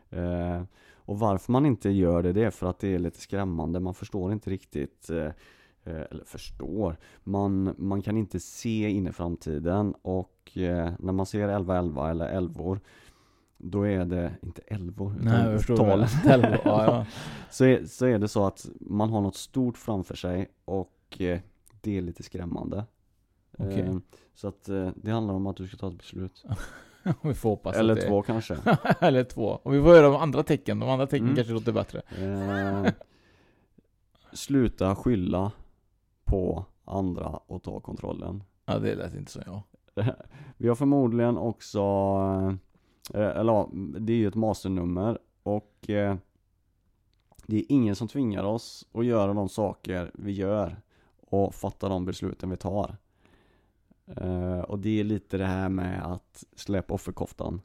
[0.09, 0.63] Eh,
[0.95, 3.79] och varför man inte gör det, det är för att det är lite skrämmande.
[3.79, 5.29] Man förstår inte riktigt, eh,
[5.89, 11.47] eller förstår, man, man kan inte se in i framtiden och eh, när man ser
[11.47, 12.79] 11-11 eller älvor
[13.57, 16.07] då är det, inte älvor, utan Nej, talen.
[16.23, 16.33] det.
[16.33, 17.05] Älvor, ja, ja.
[17.51, 21.39] så, är, så är det så att man har något stort framför sig och eh,
[21.81, 22.85] det är lite skrämmande.
[23.57, 23.79] Okej.
[23.79, 23.97] Eh,
[24.35, 26.45] så att eh, det handlar om att du ska ta ett beslut.
[27.21, 28.07] vi får hoppas Eller att det...
[28.07, 28.57] två kanske.
[28.99, 29.59] Eller två.
[29.63, 30.79] Och vi får höra de andra tecken.
[30.79, 31.35] De andra tecken Mm.
[31.35, 32.01] kanske låter bättre.
[32.17, 32.91] Eh,
[34.33, 35.51] sluta skylla
[36.27, 38.43] på andra och ta kontrollen.
[38.65, 39.61] Ja, det lät inte som jag.
[40.57, 41.79] Vi har förmodligen också,
[43.13, 43.69] eh, eller ja,
[43.99, 46.15] det är ju ett masternummer och eh,
[47.45, 50.81] det är ingen som tvingar oss att göra de saker vi gör
[51.19, 52.97] och fatta de besluten vi tar.
[54.15, 57.61] Eh, och det är lite det här med att släppa offerkoftan.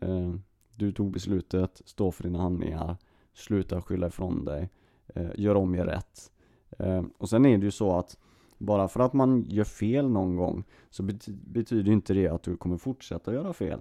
[0.00, 0.34] Eh,
[0.76, 2.96] du tog beslutet, stå för dina handlingar,
[3.32, 4.70] sluta skylla ifrån dig,
[5.06, 6.30] eh, gör om, gör rätt.
[6.78, 8.18] Eh, och sen är det ju så att
[8.58, 12.76] bara för att man gör fel någon gång så betyder inte det att du kommer
[12.76, 13.80] fortsätta göra fel.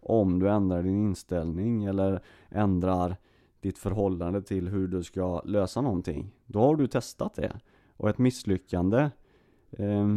[0.00, 3.16] Om du ändrar din inställning eller ändrar
[3.60, 6.30] ditt förhållande till hur du ska lösa någonting.
[6.46, 7.60] Då har du testat det.
[7.96, 9.10] Och ett misslyckande
[9.70, 10.08] eh,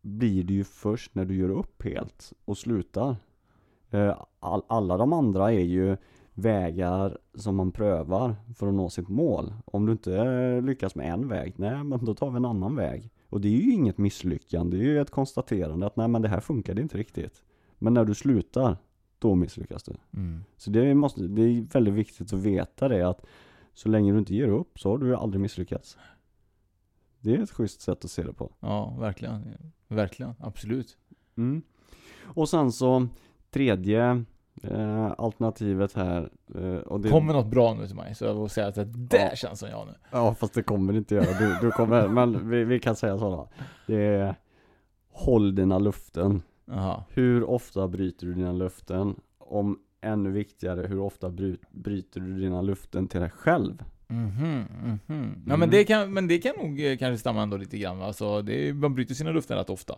[0.00, 3.16] blir det ju först när du gör upp helt och slutar.
[3.90, 5.96] Eh, all, alla de andra är ju
[6.38, 9.54] vägar som man prövar för att nå sitt mål.
[9.64, 13.10] Om du inte lyckas med en väg, nej men då tar vi en annan väg.
[13.28, 16.28] Och det är ju inget misslyckande, det är ju ett konstaterande att nej men det
[16.28, 17.42] här funkade inte riktigt.
[17.78, 18.76] Men när du slutar,
[19.18, 19.94] då misslyckas du.
[20.14, 20.44] Mm.
[20.56, 23.26] Så det, måste, det är väldigt viktigt att veta det att
[23.74, 25.98] så länge du inte ger upp så har du aldrig misslyckats.
[27.20, 28.52] Det är ett schysst sätt att se det på.
[28.60, 29.54] Ja, verkligen.
[29.88, 30.34] Verkligen.
[30.38, 30.96] Absolut.
[31.36, 31.62] Mm.
[32.22, 33.08] Och sen så
[33.50, 34.24] tredje
[34.62, 36.30] eh, alternativet här.
[36.54, 38.84] Eh, och det, Kommer något bra nu till mig så jag vill säga att det
[38.84, 39.36] där Ja.
[39.36, 39.94] känns som jag nu.
[40.10, 41.38] Ja fast det kommer inte göra.
[41.38, 43.48] Du, du kommer, men vi, vi kan säga så då.
[43.86, 44.34] Det är
[45.12, 46.42] Håll dina löften.
[46.64, 47.04] Jaha.
[47.08, 49.14] Hur ofta bryter du dina löften?
[49.38, 53.82] Om ännu viktigare, hur ofta bry, bryter du dina löften till dig själv?
[54.06, 54.98] Mhm, mhm.
[55.08, 55.60] Ja Mm.
[55.60, 58.02] men det kan, men det kan nog eh, kanske stämma ändå lite grann.
[58.02, 59.94] Alltså, det man bryter sina löften rätt ofta.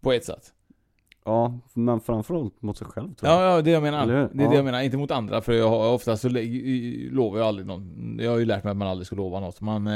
[0.00, 0.52] På ett sätt.
[1.24, 3.42] Ja, men framförallt mot sig själv tror jag.
[3.42, 4.06] Ja, ja, det jag menar.
[4.06, 4.48] Det är Ja.
[4.50, 4.80] det jag menar.
[4.80, 6.28] Inte mot andra, för jag har oftast så
[7.10, 8.18] lovar jag aldrig någon.
[8.20, 9.60] Jag har ju lärt mig att man aldrig ska lova något.
[9.60, 9.92] Man, eh,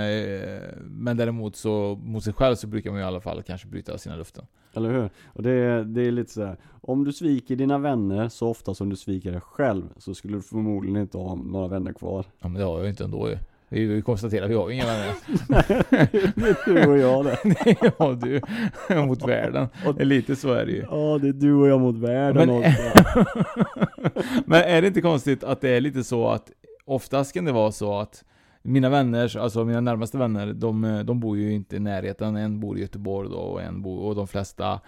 [0.84, 3.98] men däremot så, mot sig själv så brukar man ju i alla fall kanske bryta
[3.98, 4.46] sina löften.
[4.74, 5.10] Eller hur?
[5.26, 6.56] Och det är, det är lite så här.
[6.80, 10.42] Om du sviker dina vänner så ofta som du sviker dig själv så skulle du
[10.42, 12.24] förmodligen inte ha några vänner kvar.
[12.40, 13.36] Ja men det har jag ju inte ändå ju.
[13.74, 15.14] Vi konstaterat, vi har ju inga vänner.
[16.34, 17.38] det är du och jag det.
[17.98, 18.40] ja du,
[19.06, 19.68] mot världen.
[19.98, 20.84] Lite så är det ju.
[20.90, 22.74] Ja, det är du och jag mot världen Men-.
[24.46, 26.50] Men är det inte konstigt att det är lite så att
[26.84, 28.24] oftast kan det vara så att
[28.62, 32.36] mina vänner, alltså mina närmaste vänner, de, de bor ju inte i närheten.
[32.36, 34.80] En bor i Göteborg då och en bor, och de flesta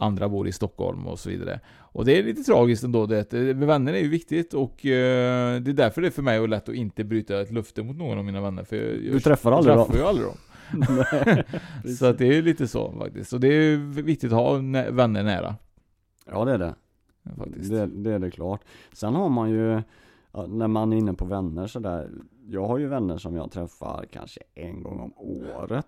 [0.00, 1.60] andra bor i Stockholm och så vidare.
[1.78, 3.32] Och det är lite tragiskt ändå det.
[3.32, 6.68] Eh, Vänner är ju viktigt och eh, det är därför det är för mig lätt
[6.68, 8.64] att inte bryta ett löfte mot någon av mina vänner.
[8.64, 10.06] För jag, jag Du träffar aldrig träffar dem.
[10.06, 10.36] aldrig dem.
[11.98, 13.30] Så att det är lite så faktiskt.
[13.30, 14.52] Så det är viktigt att ha
[14.90, 15.56] vänner nära.
[16.32, 16.74] Ja det är det.
[17.38, 17.70] Faktiskt.
[17.70, 17.86] det.
[17.86, 18.60] Det är det klart.
[18.92, 19.82] Sen har man ju,
[20.48, 22.10] när man är inne på vänner sådär.
[22.48, 25.86] Jag har ju vänner som jag träffar kanske en gång om året.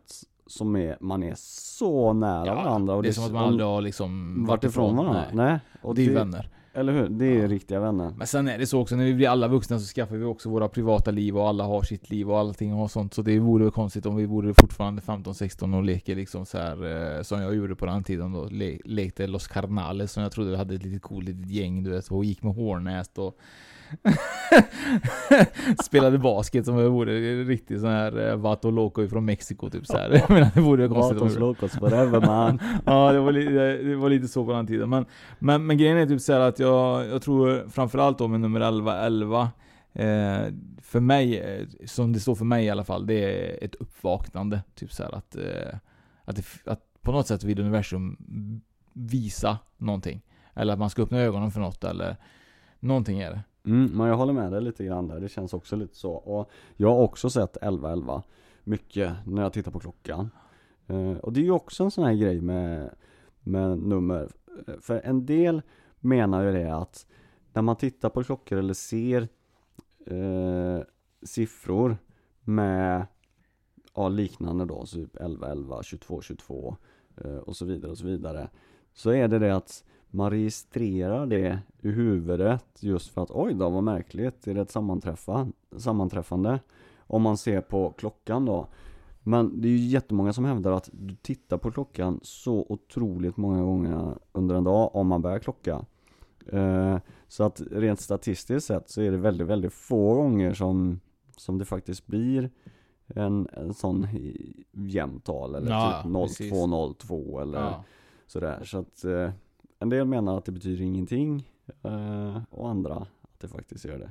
[0.53, 2.94] Som är, man är så nära varandra.
[2.94, 5.24] Och det är som att man aldrig har liksom varit ifrån varandra.
[5.32, 5.46] Nej.
[5.46, 5.59] Nej.
[5.82, 6.48] Och det är ju vänner.
[6.74, 7.09] Eller hur?
[7.09, 8.14] Det är riktiga vänner.
[8.16, 10.48] Men sen är det så också, när vi blir alla vuxna så skaffar vi också
[10.48, 13.14] våra privata liv och alla har sitt liv och allting och sånt.
[13.14, 17.16] Så det vore väl konstigt om vi vore fortfarande 15-16 och leker liksom så här
[17.16, 18.48] eh, som jag gjorde på den tiden då.
[18.50, 21.90] Le lekte Los Carnales som jag trodde vi hade ett litet coolt litet gäng du
[21.90, 22.09] vet.
[22.09, 23.38] Och gick med hårnäst och
[25.84, 29.86] Spelade basket som om jag vore riktigt sån här eh, Vato Loco från Mexiko typ
[29.86, 30.24] så här.
[30.28, 32.61] Menar, det vore konstigt Vatos jag- locos forever man.
[32.86, 34.90] ja, det var, li- det var lite så på den tiden.
[34.90, 35.07] Men,
[35.38, 38.97] men, men grejen är typ så att jag, jag tror framförallt då med nummer 11,
[38.99, 39.43] 11
[39.93, 40.40] eh,
[40.82, 44.61] för mig, eh, som det står för mig i alla fall, det är ett uppvaknande.
[44.74, 45.78] Typ så att, eh,
[46.24, 48.16] att, det, att på något sätt vill universum
[48.93, 50.22] visa någonting.
[50.55, 52.16] Eller att man ska öppna ögonen för något eller
[52.80, 53.40] någonting är det.
[53.64, 56.12] Mm, men jag håller med dig lite grann där, det känns också lite så.
[56.12, 58.22] Och jag har också sett 11-11
[58.64, 60.30] mycket när jag tittar på klockan.
[60.86, 62.94] Eh, och det är ju också en sån här grej med,
[63.40, 64.28] med nummer.
[64.66, 65.62] Eh, för en del
[66.00, 67.06] menar ju det att
[67.52, 69.28] när man tittar på klockor eller ser
[70.06, 70.80] eh,
[71.22, 71.96] siffror
[72.40, 73.06] med
[73.94, 76.76] ja, liknande då, typ 11-11, 22-22
[77.16, 78.48] eh, och så vidare och så vidare.
[78.92, 79.84] Så är det det att
[80.14, 84.70] man registrerar det i huvudet just för att oj då vad märkligt, är det ett
[84.70, 86.60] sammanträffa, sammanträffande?
[87.06, 88.66] Om man ser på klockan då.
[89.22, 93.62] Men det är ju jättemånga som hävdar att du tittar på klockan så otroligt många
[93.62, 95.84] gånger under en dag om man börjar klocka.
[96.52, 96.98] Eh,
[97.28, 101.00] så att rent statistiskt sett så är det väldigt, väldigt få gånger som,
[101.36, 102.50] som det faktiskt blir
[103.06, 106.50] en, en sån i- jämntal eller Ja, typ precis.
[106.52, 107.84] 0202 eller Ja.
[108.26, 108.62] sådär.
[108.64, 109.30] Så att eh,
[109.82, 111.48] en del menar att det betyder ingenting
[111.82, 114.10] eh, och andra att det faktiskt gör det.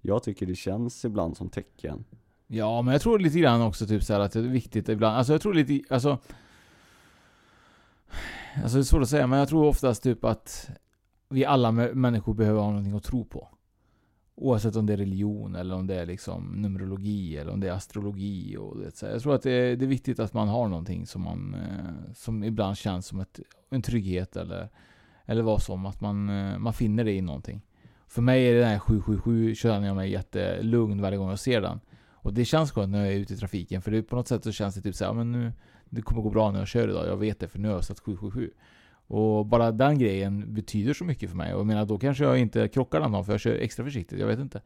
[0.00, 2.04] Jag tycker det känns ibland som tecken.
[2.46, 5.16] Ja, men jag tror lite grann också typ så här att det är viktigt ibland.
[5.16, 6.18] Alltså jag tror lite, alltså...
[8.62, 10.70] Alltså det är svårt att säga, men jag tror oftast typ att
[11.28, 13.48] vi alla människor behöver ha någonting att tro på.
[14.42, 17.72] Oavsett om det är religion eller om det är liksom numerologi eller om det är
[17.72, 19.06] astrologi och det, så.
[19.06, 22.12] Jag tror att det är, det är viktigt att man har någonting som man, eh,
[22.14, 24.68] som ibland känns som ett, en trygghet eller,
[25.24, 27.62] eller vad som, att man, eh, man finner det i någonting.
[28.08, 31.60] För mig är det den här 777, känner jag mig jättelugn varje gång jag ser
[31.60, 31.80] den.
[32.10, 34.44] Och det känns skönt när jag är ute i trafiken, för det, på något sätt
[34.44, 35.52] så känns det typ såhär, men nu,
[35.84, 37.84] det kommer gå bra när jag kör idag, jag vet det för nu har jag
[37.84, 38.50] satt 777.
[39.10, 41.54] Och bara den grejen betyder så mycket för mig.
[41.54, 44.18] Och jag menar, då kanske jag inte krockar den dagen för jag kör extra försiktigt,
[44.18, 44.62] jag vet inte.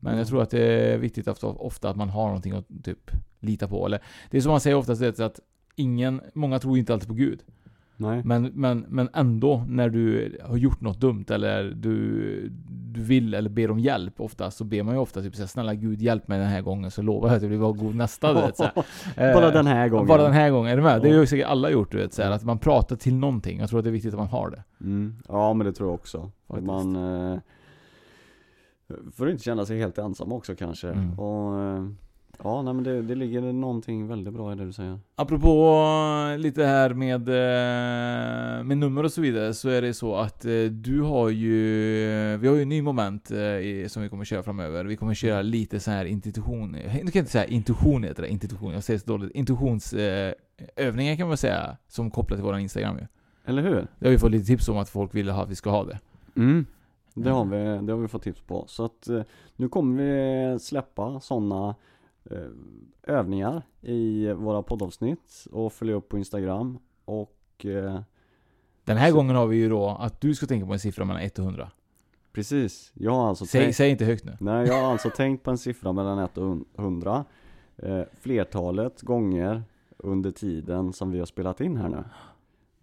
[0.00, 3.10] Men jag tror att det är viktigt att, ofta att man har någonting att typ
[3.40, 3.86] lita på.
[3.86, 5.40] Eller, det är som man säger oftast, att
[5.76, 7.42] ingen, många tror inte alltid på Gud.
[8.00, 8.22] Nej.
[8.24, 13.50] Men, men, men ändå, när du har gjort något dumt eller du, du vill eller
[13.50, 16.38] ber om hjälp ofta, så ber man ju ofta typ såhär, snälla gud hjälp mig
[16.38, 18.58] den här gången så lovar jag att jag blir god nästa du vet.
[19.16, 20.06] Bara den här gången.
[20.06, 21.02] Bara den här gången, är du med?
[21.02, 23.58] Det har ju säkert alla gjort du vet, så här, att man pratar till någonting.
[23.58, 24.64] Jag tror att det är viktigt att man har det.
[24.80, 25.16] Mm.
[25.28, 26.30] Ja men det tror jag också.
[26.48, 26.66] Faktiskt.
[26.66, 26.96] man
[27.32, 27.38] eh,
[29.18, 30.88] att inte känna sig helt ensam också kanske.
[30.88, 31.18] Mm.
[31.18, 31.84] Och eh,
[32.42, 34.98] Ja nej men det, det ligger någonting väldigt bra i det du säger.
[35.14, 35.76] Apropå
[36.38, 40.64] lite här med, eh, med nummer och så vidare, så är det så att eh,
[40.70, 41.56] du har ju,
[42.36, 44.84] vi har ju en ny moment eh, som vi kommer köra framöver.
[44.84, 48.28] Vi kommer köra lite så här intuition, nu kan jag inte säga intuition heter det,
[48.28, 49.30] intuition, jag säger så dåligt.
[49.34, 53.06] Intuitionsövningar kan man säga, som kopplat till våran Instagram ju.
[53.44, 53.86] Eller hur?
[53.98, 55.84] Det har vi fått lite tips om att folk vill ha, att vi ska ha
[55.84, 55.98] det.
[56.36, 56.66] Mm.
[57.14, 58.64] Det har vi, det har vi fått tips på.
[58.66, 59.22] Så att eh,
[59.56, 61.74] nu kommer vi släppa sådana eh,
[63.02, 68.00] övningar i våra poddavsnitt och följa upp på Instagram och eh,
[68.84, 71.04] Den här Så- gången har vi ju då att du ska tänka på en siffra
[71.04, 71.70] mellan 1 och 100.
[72.32, 74.36] precis, jag har alltså Säg, tänkt, säg inte högt nu.
[74.40, 77.24] nej jag har alltså tänkt på en siffra mellan 1 och 100
[77.76, 79.62] eh, flertalet gånger
[79.96, 82.04] under tiden som vi har spelat in här nu.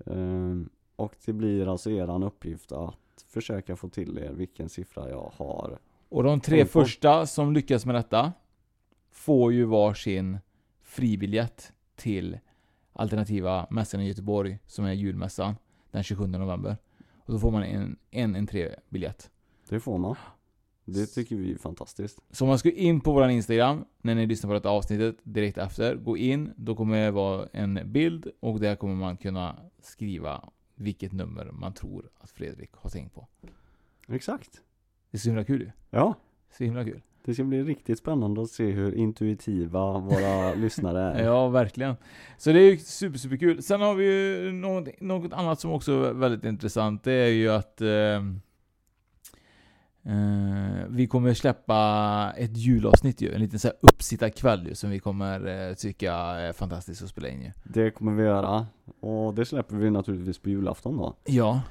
[0.05, 0.65] Eh,
[0.95, 2.95] och det blir alltså eran uppgift att
[3.27, 5.77] försöka få till er vilken siffra jag har
[6.09, 8.33] Och de tre första som lyckas med detta
[9.15, 10.39] får ju varsin
[10.81, 12.39] fribiljett till
[12.93, 15.55] alternativa mässan i Göteborg som är julmässan
[15.91, 16.77] den 27 november.
[17.17, 19.31] Och då får man en, en entrébiljett.
[19.69, 20.15] Det får man.
[20.85, 22.19] Det tycker vi är fantastiskt.
[22.31, 25.57] Så om man ska in på våran Instagram när ni lyssnar på detta avsnittet direkt
[25.57, 30.49] efter, gå in, då kommer det vara en bild och där kommer man kunna skriva
[30.75, 33.27] vilket nummer man tror att Fredrik har tänkt på.
[34.07, 34.61] Exakt.
[35.11, 35.71] Det är så himla kul ju.
[35.89, 36.13] Ja,
[36.57, 37.01] Så himla kul.
[37.25, 41.23] Det ska bli riktigt spännande att se hur intuitiva våra lyssnare är.
[41.23, 41.95] Ja, verkligen.
[42.37, 43.63] Så det är ju super, super kul.
[43.63, 47.03] Sen har vi ju något, något annat som också är väldigt intressant.
[47.03, 48.21] Det är ju att eh,
[50.07, 54.99] Eh, vi kommer släppa ett julavsnitt ju, en liten så här uppsittarkväll ju, som vi
[54.99, 57.51] kommer eh, tycka är fantastiskt att spela in ju.
[57.63, 58.67] Det kommer vi göra.
[58.99, 61.15] Och det släpper vi naturligtvis på julafton då.
[61.25, 61.61] Ja,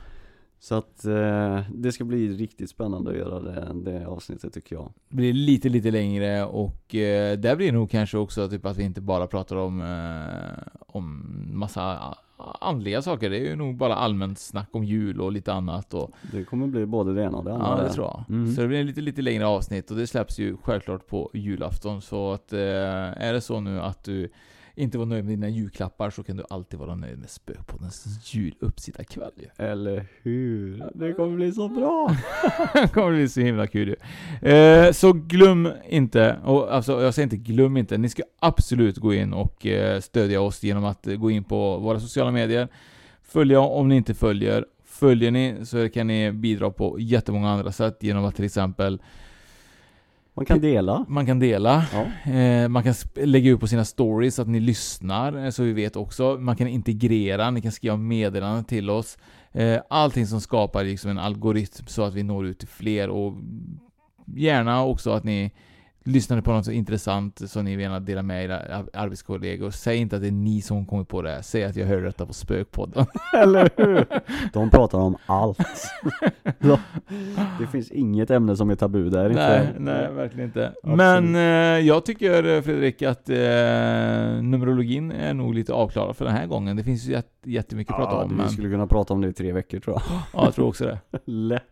[0.65, 4.93] Så att eh, det ska bli riktigt spännande att göra det, det avsnittet tycker jag.
[5.09, 8.77] det blir lite, lite längre och eh, där blir det nog kanske också typ att
[8.77, 12.15] vi inte bara pratar om, eh, om massa
[12.61, 13.31] andliga saker.
[13.31, 16.67] Det är ju nog bara allmänt snack om jul och lite annat och Det kommer
[16.67, 17.79] bli både det ena och det andra.
[17.79, 18.25] Ja, det tror jag.
[18.29, 18.55] Mm.
[18.55, 22.03] Så det blir lite, lite längre avsnitt och det släpps ju självklart på julafton.
[22.03, 24.29] Så att eh, är det så nu att du
[24.77, 29.33] inte var nöjd med dina julklappar så kan du alltid vara nöjd med Spökpoddens juluppsittarkväll
[29.37, 29.65] ju.
[29.65, 30.85] Eller hur?
[30.95, 32.17] Det kommer bli så bra!
[32.75, 33.97] det kommer bli så himla kul ju.
[34.51, 39.15] Eh, så glöm inte, och alltså jag säger inte glöm inte, ni ska absolut gå
[39.15, 42.69] in och eh, stödja oss genom att gå in på våra sociala medier.
[43.23, 44.67] Följa om ni inte följer.
[44.85, 49.03] Följer ni så kan ni bidra på jättemånga andra sätt genom att till exempel
[50.37, 51.05] Man kan dela.
[51.09, 51.85] Man kan dela.
[51.93, 52.33] Ja.
[52.33, 55.73] Eh, man kan lägga ut på sina stories så att ni lyssnar, eh, så vi
[55.73, 56.37] vet också.
[56.41, 59.19] Man kan integrera, ni kan skriva meddelanden till oss.
[59.53, 63.35] Eh, allting som skapar liksom en algoritm så att vi når ut till fler och
[64.37, 65.53] gärna också att ni
[66.05, 69.71] lyssnar på något så intressant som ni vill dela med era ar- arbetskollegor.
[69.71, 71.43] Säg inte att det är ni som kommit på det här.
[71.43, 73.07] Säg att jag hörde detta på Spökpodden.
[73.39, 74.07] Eller hur?
[74.53, 75.59] De pratar om allt.
[77.61, 79.75] Det finns inget ämne som är tabu där Nej, inte.
[79.81, 80.69] nej, verkligen inte.
[80.83, 80.97] Absolut.
[80.97, 83.37] Men eh, jag tycker eh, Fredrik att eh,
[84.43, 86.77] numerologin är nog lite avklarad för den här gången.
[86.77, 88.29] Det finns ju jät- jättemycket att prata Ja, om.
[88.31, 90.03] vi Men, skulle kunna prata om det i tre veckor tror jag.
[90.33, 90.99] ja, jag tror också det.
[91.25, 91.63] Lätt.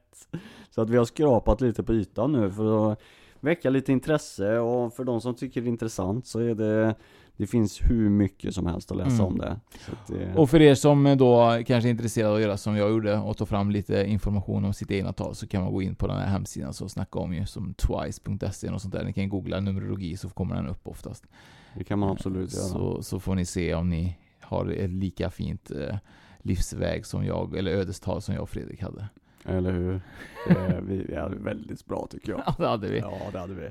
[0.70, 2.98] Så att vi har skrapat lite på ytan nu för att
[3.42, 6.94] väcka lite intresse och för de som tycker det är intressant så är det
[7.36, 9.26] Det finns hur mycket som helst att läsa Mm.
[9.26, 9.60] om det.
[10.08, 13.18] Det Och för er som då kanske är intresserade av att göra som jag gjorde
[13.18, 16.06] och ta fram lite information om sitt egna tal så kan man gå in på
[16.06, 19.04] den här hemsidan som snackar om ju som twice.se och sånt där.
[19.04, 21.24] Ni kan googla numerologi så kommer den upp oftast.
[21.76, 22.64] det kan man absolut göra.
[22.64, 25.96] Så, så får ni se om ni har ett lika fint eh,
[26.42, 29.08] livsväg som jag, eller ödestal som jag och Fredrik hade.
[29.44, 30.00] Eller hur?
[30.48, 32.42] Det, vi, vi hade väldigt bra tycker jag.
[32.46, 32.98] Ja, det hade vi.
[32.98, 33.70] Ja, det hade vi.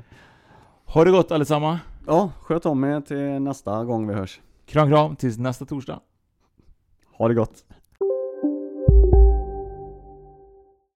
[0.85, 1.79] Ha det gott allesamma.
[2.07, 4.41] Ja, sköt om er till nästa gång vi hörs.
[4.65, 5.99] Kram kram tills nästa torsdag.
[7.17, 7.65] Ha det gott.